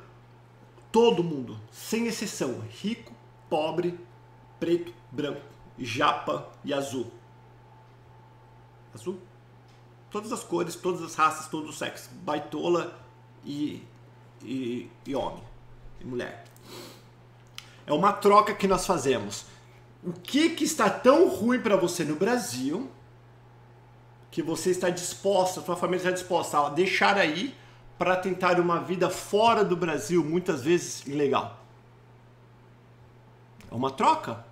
[0.90, 3.12] todo mundo, sem exceção, rico,
[3.50, 4.00] pobre,
[4.58, 5.42] preto, branco,
[5.78, 7.12] japa e azul.
[8.94, 9.18] Azul?
[10.10, 12.08] Todas as cores, todas as raças, todos os sexos.
[12.22, 12.98] Baitola
[13.44, 13.82] e,
[14.45, 15.43] e, e homem
[16.01, 16.45] e mulher.
[17.86, 19.45] É uma troca que nós fazemos.
[20.05, 22.90] O que, que está tão ruim para você no Brasil
[24.30, 27.55] que você está disposta, sua família está disposta a deixar aí
[27.99, 31.61] para tentar uma vida fora do Brasil, muitas vezes ilegal?
[33.70, 34.45] É uma troca.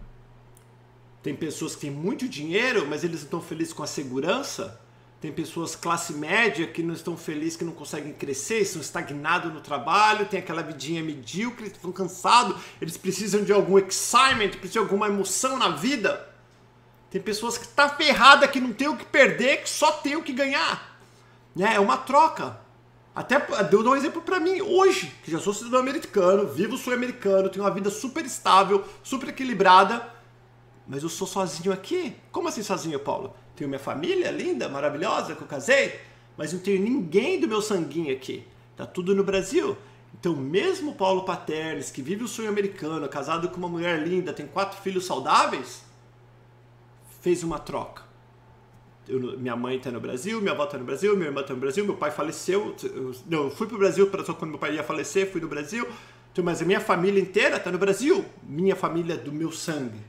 [1.23, 4.81] Tem pessoas que têm muito dinheiro, mas eles não estão felizes com a segurança.
[5.21, 9.61] Tem pessoas classe média que não estão felizes, que não conseguem crescer, estão estagnados no
[9.61, 15.09] trabalho, tem aquela vidinha medíocre, estão cansados, eles precisam de algum excitement, precisam de alguma
[15.09, 16.27] emoção na vida.
[17.11, 20.17] Tem pessoas que estão tá ferrada, que não tem o que perder, que só tem
[20.17, 20.99] o que ganhar.
[21.55, 21.75] Né?
[21.75, 22.59] É uma troca.
[23.15, 27.51] Até deu um exemplo para mim hoje, que já sou cidadão americano, vivo sul americano,
[27.51, 30.09] tenho uma vida super estável, super equilibrada,
[30.89, 32.17] mas eu sou sozinho aqui.
[32.33, 33.35] Como assim sozinho, Paulo?
[33.61, 36.01] Tenho minha família linda, maravilhosa, que eu casei,
[36.35, 38.43] mas não tenho ninguém do meu sanguinho aqui.
[38.75, 39.77] Tá tudo no Brasil.
[40.19, 44.47] Então, mesmo Paulo Paternes, que vive o sonho americano, casado com uma mulher linda, tem
[44.47, 45.85] quatro filhos saudáveis,
[47.21, 48.03] fez uma troca.
[49.07, 51.61] Eu, minha mãe está no Brasil, minha avó está no Brasil, minha irmã está no
[51.61, 52.75] Brasil, meu pai faleceu.
[52.83, 55.43] Eu, não, eu fui para o Brasil para só quando meu pai ia falecer, fui
[55.43, 55.87] no Brasil.
[56.33, 58.25] Então, mas a minha família inteira está no Brasil.
[58.43, 60.01] Minha família do meu sangue.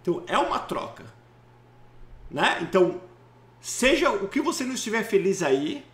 [0.00, 1.21] Então, é uma troca.
[2.32, 2.58] Né?
[2.62, 3.00] Então,
[3.60, 5.84] seja o que você não estiver feliz aí,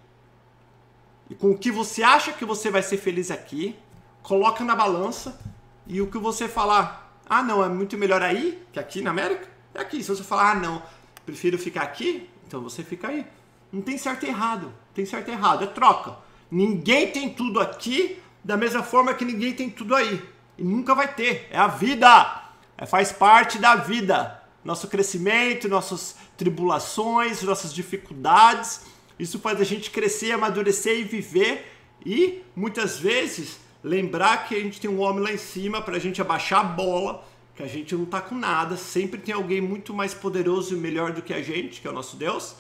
[1.29, 3.77] e com o que você acha que você vai ser feliz aqui,
[4.23, 5.39] coloca na balança
[5.87, 9.47] e o que você falar, ah não, é muito melhor aí que aqui na América,
[9.75, 10.03] é aqui.
[10.03, 10.83] Se você falar, ah não,
[11.27, 13.27] prefiro ficar aqui, então você fica aí.
[13.71, 16.17] Não tem certo e errado, tem certo e errado, é troca.
[16.51, 20.27] Ninguém tem tudo aqui da mesma forma que ninguém tem tudo aí.
[20.57, 21.47] E nunca vai ter.
[21.51, 22.45] É a vida.
[22.79, 24.43] É, faz parte da vida.
[24.65, 28.87] Nosso crescimento, nossas tribulações, nossas dificuldades.
[29.19, 31.71] Isso faz a gente crescer, amadurecer e viver.
[32.07, 35.99] E muitas vezes lembrar que a gente tem um homem lá em cima para a
[35.99, 37.27] gente abaixar a bola,
[37.57, 38.77] que a gente não está com nada.
[38.77, 41.95] Sempre tem alguém muito mais poderoso e melhor do que a gente, que é o
[41.95, 42.55] nosso Deus,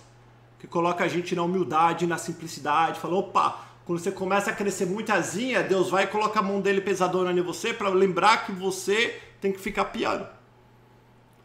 [0.58, 2.98] que coloca a gente na humildade, na simplicidade.
[2.98, 6.60] Fala, opa, quando você começa a crescer muito asinha, Deus vai e coloca a mão
[6.60, 10.26] dele pesadona em você para lembrar que você tem que ficar piano.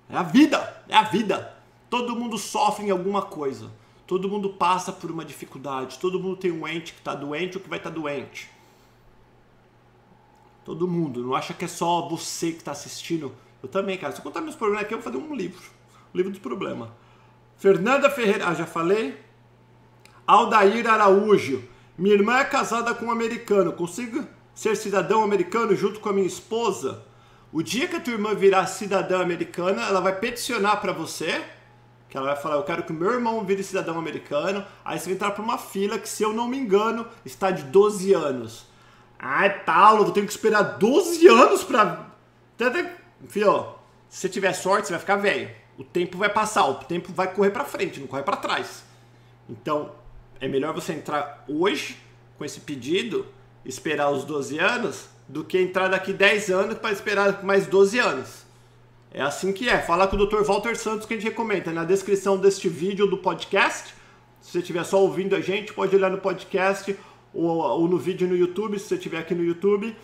[0.10, 1.54] É a vida, é a vida.
[1.94, 3.72] Todo mundo sofre em alguma coisa.
[4.08, 6.00] Todo mundo passa por uma dificuldade.
[6.00, 8.50] Todo mundo tem um ente que está doente ou que vai estar tá doente.
[10.66, 11.24] Todo mundo.
[11.24, 13.32] Não acha que é só você que está assistindo.
[13.62, 14.12] Eu também, cara.
[14.12, 15.62] Se eu contar meus problemas aqui, eu vou fazer um livro.
[16.12, 16.92] Um livro do problema.
[17.58, 18.48] Fernanda Ferreira.
[18.48, 19.16] Ah, já falei?
[20.26, 21.64] Aldair Araújo.
[21.96, 23.72] Minha irmã é casada com um americano.
[23.72, 27.06] Consigo ser cidadão americano junto com a minha esposa?
[27.52, 31.40] O dia que a tua irmã virar cidadã americana, ela vai peticionar para você,
[32.14, 34.64] que ela vai falar, eu quero que meu irmão vire cidadão americano.
[34.86, 37.64] Aí você vai entrar para uma fila que, se eu não me engano, está de
[37.64, 38.68] 12 anos.
[39.18, 42.12] Ai, Paulo, eu tenho que esperar 12 anos para...
[43.28, 43.66] Filho,
[44.08, 45.50] se você tiver sorte, você vai ficar velho.
[45.76, 48.84] O tempo vai passar, o tempo vai correr para frente, não corre para trás.
[49.50, 49.92] Então,
[50.40, 51.98] é melhor você entrar hoje
[52.38, 53.26] com esse pedido,
[53.66, 58.43] esperar os 12 anos, do que entrar daqui 10 anos para esperar mais 12 anos.
[59.14, 59.80] É assim que é.
[59.80, 60.42] Fala com o Dr.
[60.44, 61.72] Walter Santos que a gente recomenda.
[61.72, 63.94] Na descrição deste vídeo do podcast,
[64.42, 66.98] se você estiver só ouvindo a gente, pode olhar no podcast
[67.32, 69.96] ou, ou no vídeo no YouTube, se você estiver aqui no YouTube,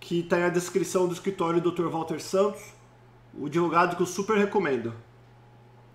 [0.00, 1.88] que está na descrição do escritório do Dr.
[1.88, 2.62] Walter Santos,
[3.34, 4.94] o advogado que eu super recomendo.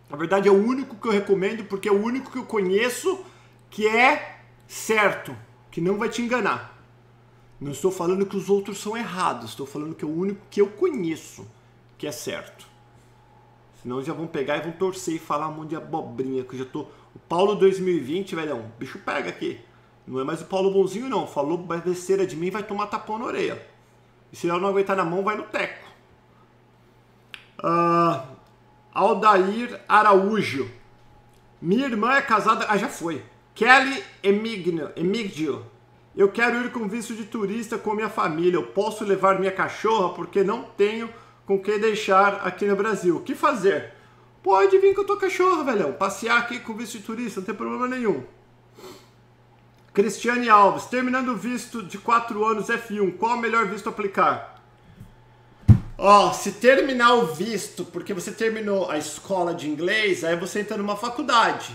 [0.08, 3.26] Na verdade, é o único que eu recomendo porque é o único que eu conheço
[3.72, 5.36] que é certo,
[5.72, 6.80] que não vai te enganar.
[7.60, 10.62] Não estou falando que os outros são errados, estou falando que é o único que
[10.62, 11.48] eu conheço
[11.98, 12.66] que é certo.
[13.82, 16.60] Senão já vão pegar e vão torcer e falar um monte de abobrinha, que eu
[16.60, 16.82] já tô.
[17.14, 19.60] O Paulo 2020, velhão, o bicho pega aqui.
[20.08, 21.26] Não é mais o Paulo bonzinho, não.
[21.28, 23.66] Falou besteira de mim, vai tomar tapão na orelha.
[24.32, 25.86] E se ela não aguentar na mão, vai no teco.
[27.60, 28.22] Uh,
[28.93, 30.70] Aldair Araújo.
[31.62, 32.66] Minha irmã é casada.
[32.70, 33.24] Ah, já foi.
[33.54, 34.91] Kelly Emigdio.
[34.96, 35.66] Emigdio
[36.16, 38.56] eu quero ir com visto de turista com minha família.
[38.56, 41.10] Eu posso levar minha cachorra porque não tenho
[41.46, 43.18] com que deixar aqui no Brasil.
[43.18, 43.93] O que fazer?
[44.43, 45.93] Pode vir com a tua cachorra, velhão.
[45.93, 48.24] Passear aqui com visto de turista, não tem problema nenhum.
[49.93, 54.62] Cristiane Alves, terminando o visto de 4 anos F1, qual o melhor visto aplicar?
[55.98, 60.60] Ó, oh, se terminar o visto porque você terminou a escola de inglês, aí você
[60.60, 61.74] entra numa faculdade.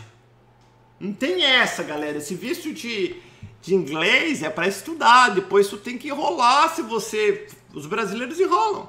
[0.99, 2.19] Não tem essa, galera.
[2.19, 3.17] Esse visto de
[3.63, 7.47] de inglês é para estudar, depois tu tem que enrolar se você.
[7.75, 8.89] Os brasileiros enrolam.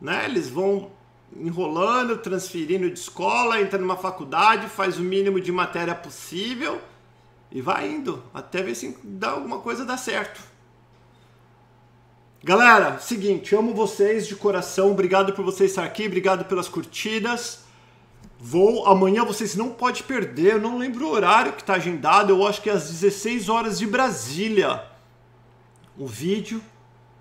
[0.00, 0.24] Né?
[0.24, 0.90] Eles vão
[1.36, 6.80] enrolando, transferindo de escola, entra numa faculdade, faz o mínimo de matéria possível
[7.50, 10.40] e vai indo até ver se dá alguma coisa dar certo.
[12.42, 17.64] Galera, seguinte, amo vocês de coração, obrigado por vocês estar aqui, obrigado pelas curtidas.
[18.40, 20.52] Vou amanhã, vocês não podem perder.
[20.52, 22.30] Eu não lembro o horário que está agendado.
[22.30, 24.84] Eu acho que é às 16 horas de Brasília.
[25.98, 26.62] Um vídeo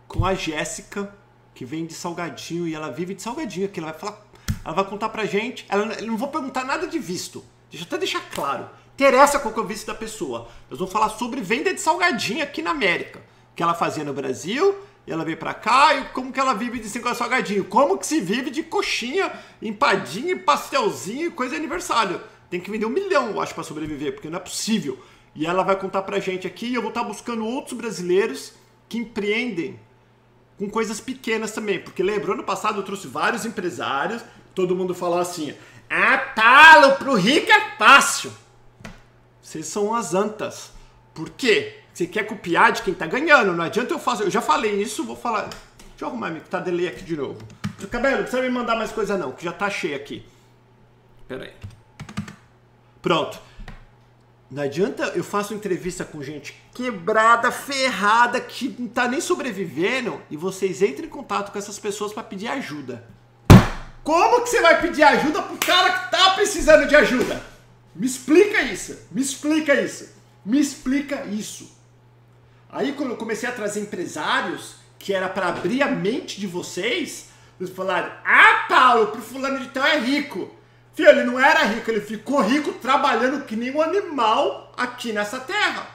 [0.07, 1.11] com a Jéssica,
[1.57, 3.67] que vem de Salgadinho e ela vive de Salgadinho.
[3.67, 4.21] Que ela vai falar,
[4.63, 5.65] ela vai contar pra gente.
[5.67, 7.43] Ela, eu não vou perguntar nada de visto.
[7.71, 8.69] Deixa eu até deixar claro.
[8.93, 10.47] Interessa qual que é o vício da pessoa.
[10.69, 13.21] Nós vamos falar sobre venda de salgadinho aqui na América.
[13.55, 14.77] Que ela fazia no Brasil,
[15.07, 17.65] ela veio para cá e como que ela vive de cinco salgadinho.
[17.65, 22.21] Como que se vive de coxinha, empadinha, pastelzinho, coisa de aniversário.
[22.51, 24.99] Tem que vender um milhão, eu acho, para sobreviver, porque não é possível.
[25.33, 28.53] E ela vai contar pra gente aqui e eu vou estar buscando outros brasileiros
[28.87, 29.79] que empreendem
[30.57, 31.79] com coisas pequenas também.
[31.79, 34.23] Porque lembra, ano passado eu trouxe vários empresários,
[34.55, 35.53] todo mundo falou assim:
[35.89, 38.31] ah, pro rico é fácil.
[39.41, 40.71] Vocês são as antas.
[41.13, 41.79] Por quê?
[41.93, 43.53] Você quer copiar de quem tá ganhando.
[43.53, 44.25] Não adianta eu fazer.
[44.25, 45.43] Eu já falei isso, vou falar.
[45.43, 47.39] Deixa eu arrumar que tá delay aqui de novo.
[47.89, 50.25] Cabelo, não precisa me mandar mais coisa não, que já tá cheio aqui.
[51.27, 51.53] Pera aí.
[53.01, 53.39] Pronto.
[54.49, 60.37] Não adianta eu faço entrevista com gente quebrada, ferrada, que não tá nem sobrevivendo e
[60.37, 63.05] vocês entrem em contato com essas pessoas para pedir ajuda.
[64.03, 67.43] Como que você vai pedir ajuda pro cara que tá precisando de ajuda?
[67.93, 68.97] Me explica isso.
[69.11, 70.09] Me explica isso.
[70.45, 71.69] Me explica isso.
[72.69, 77.31] Aí quando eu comecei a trazer empresários que era para abrir a mente de vocês,
[77.59, 80.49] eles falaram: "Ah, Paulo, pro fulano de tal é rico".
[80.97, 85.39] Filho, ele não era rico, ele ficou rico trabalhando que nem um animal aqui nessa
[85.39, 85.87] terra.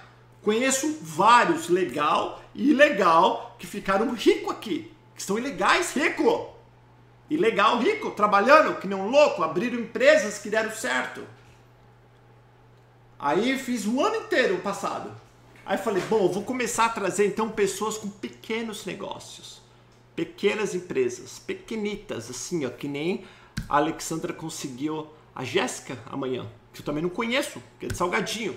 [0.42, 4.94] Conheço vários, legal e ilegal, que ficaram ricos aqui.
[5.12, 6.54] Que estão ilegais, rico.
[7.28, 11.26] Ilegal, rico, trabalhando que nem um louco, abriram empresas que deram certo.
[13.18, 15.12] Aí fiz um ano inteiro passado.
[15.66, 19.62] Aí falei, bom, vou começar a trazer então pessoas com pequenos negócios.
[20.14, 23.24] Pequenas empresas, pequenitas, assim, ó, que nem
[23.72, 28.54] a Alexandra conseguiu a Jéssica amanhã, que eu também não conheço, que é de Salgadinho,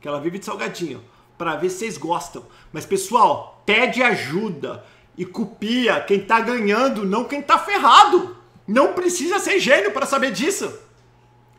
[0.00, 1.04] que ela vive de Salgadinho,
[1.38, 2.44] para ver se vocês gostam.
[2.72, 4.84] Mas pessoal, pede ajuda
[5.16, 8.36] e copia quem tá ganhando, não quem tá ferrado.
[8.66, 10.76] Não precisa ser gênio para saber disso.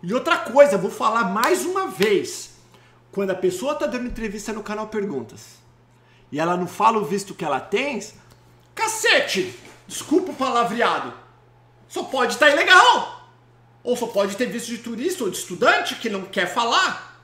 [0.04, 2.58] E outra coisa, vou falar mais uma vez.
[3.10, 5.62] Quando a pessoa tá dando entrevista no canal Perguntas
[6.30, 8.06] e ela não fala o visto que ela tem,
[8.76, 9.58] cacete!
[9.88, 11.21] Desculpa o palavreado
[11.92, 13.30] só pode estar tá ilegal.
[13.84, 17.22] Ou só pode ter visto de turista ou de estudante que não quer falar.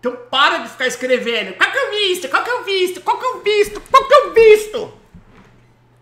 [0.00, 1.54] Então para de ficar escrevendo.
[1.56, 2.28] Qual que é o visto?
[2.28, 3.00] Qual que é o visto?
[3.00, 3.80] Qual que é o visto?
[3.80, 4.92] Qual que é o visto?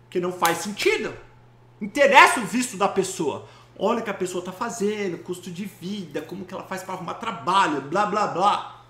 [0.09, 1.15] Que não faz sentido.
[1.83, 3.47] Interessa o visto da pessoa.
[3.79, 6.95] Olha o que a pessoa está fazendo, custo de vida, como que ela faz para
[6.95, 8.85] arrumar trabalho, blá blá blá.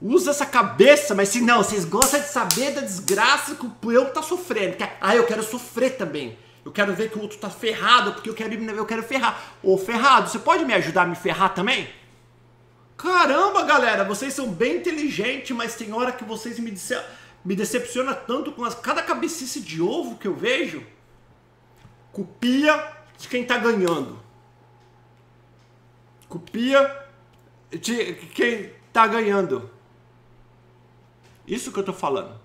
[0.00, 4.06] Usa essa cabeça, mas se não, vocês gostam de saber da desgraça que o peão
[4.06, 4.76] tá sofrendo.
[5.00, 6.38] Ah, eu quero sofrer também.
[6.68, 9.54] Eu quero ver que o outro tá ferrado, porque eu quero, eu quero ferrar.
[9.62, 11.88] Ô, ferrado, você pode me ajudar a me ferrar também?
[12.94, 17.02] Caramba, galera, vocês são bem inteligentes, mas tem hora que vocês me, dece
[17.42, 20.86] me decepcionam tanto com as, cada cabecice de ovo que eu vejo.
[22.12, 24.20] Copia de quem tá ganhando.
[26.28, 27.02] Copia
[27.70, 29.70] de quem tá ganhando.
[31.46, 32.38] Isso que eu tô falando.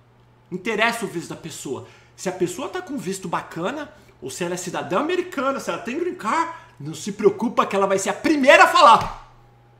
[0.49, 1.85] Interessa o visto da pessoa.
[2.15, 3.91] Se a pessoa tá com visto bacana,
[4.23, 6.49] ou se ela é cidadã americana, se ela tem green card,
[6.79, 9.29] não se preocupa que ela vai ser a primeira a falar.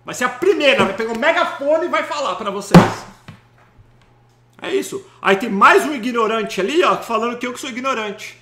[0.03, 2.77] Vai ser a primeira, vai pegar um megafone e vai falar para vocês.
[4.61, 5.05] É isso.
[5.21, 8.37] Aí tem mais um ignorante ali, ó, falando que eu que sou ignorante.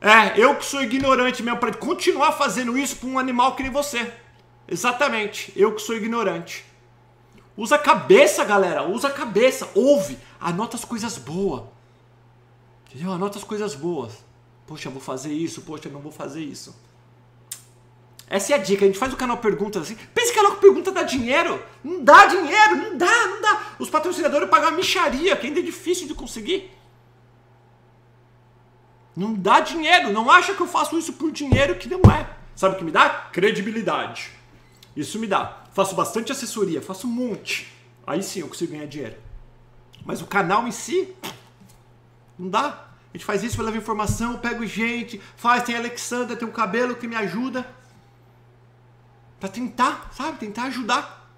[0.00, 3.70] É, eu que sou ignorante mesmo, para continuar fazendo isso para um animal que nem
[3.70, 4.12] você.
[4.66, 6.64] Exatamente, eu que sou ignorante.
[7.56, 11.62] Usa a cabeça, galera, usa a cabeça, ouve, anota as coisas boas.
[12.88, 13.12] Entendeu?
[13.12, 14.25] Anota as coisas boas.
[14.66, 16.74] Poxa, vou fazer isso, poxa, não vou fazer isso.
[18.28, 18.84] Essa é a dica.
[18.84, 19.96] A gente faz o canal Perguntas assim.
[20.12, 21.62] Pensa que o canal Pergunta dá dinheiro.
[21.82, 23.76] Não dá dinheiro, não dá, não dá.
[23.78, 26.70] Os patrocinadores pagam a micharia, que ainda é difícil de conseguir.
[29.14, 30.12] Não dá dinheiro.
[30.12, 32.28] Não acha que eu faço isso por dinheiro que não é.
[32.56, 33.28] Sabe o que me dá?
[33.32, 34.32] Credibilidade.
[34.96, 35.64] Isso me dá.
[35.72, 37.72] Faço bastante assessoria, faço um monte.
[38.06, 39.16] Aí sim eu consigo ganhar dinheiro.
[40.04, 41.14] Mas o canal em si,
[42.38, 42.88] não dá.
[43.16, 46.94] A gente faz isso, eu levo informação, pego gente, faz, tem Alexandra, tem o cabelo
[46.94, 47.66] que me ajuda.
[49.40, 50.36] Pra tentar, sabe?
[50.36, 51.32] Tentar ajudar.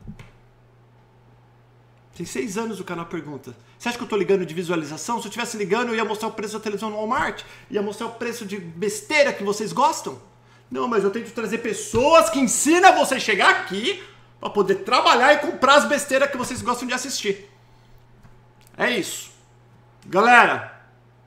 [2.17, 3.55] Tem seis anos o canal Pergunta.
[3.79, 5.21] Você acha que eu tô ligando de visualização?
[5.21, 7.45] Se eu estivesse ligando, eu ia mostrar o preço da televisão no Walmart.
[7.71, 10.21] Ia mostrar o preço de besteira que vocês gostam.
[10.69, 14.03] Não, mas eu tento trazer pessoas que ensinam você a chegar aqui
[14.41, 17.49] para poder trabalhar e comprar as besteiras que vocês gostam de assistir.
[18.77, 19.31] É isso.
[20.05, 20.78] Galera,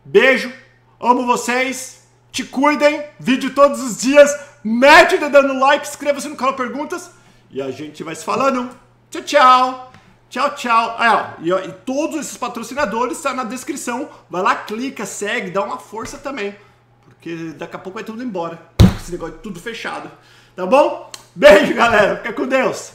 [0.03, 0.51] Beijo,
[0.99, 6.55] amo vocês, te cuidem, vídeo todos os dias, mete o dando like, inscreva-se no canal
[6.55, 7.11] Perguntas
[7.51, 8.69] e a gente vai se falando.
[9.09, 9.91] Tchau, tchau.
[10.29, 10.97] Tchau, tchau.
[10.97, 14.09] Ó, e, e todos esses patrocinadores estão tá na descrição.
[14.29, 16.55] Vai lá, clica, segue, dá uma força também.
[17.03, 18.57] Porque daqui a pouco vai tudo embora.
[18.97, 20.09] Esse negócio tudo fechado.
[20.55, 21.11] Tá bom?
[21.35, 22.17] Beijo, galera.
[22.17, 22.93] Fica com Deus.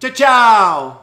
[0.00, 1.01] Tchau, tchau!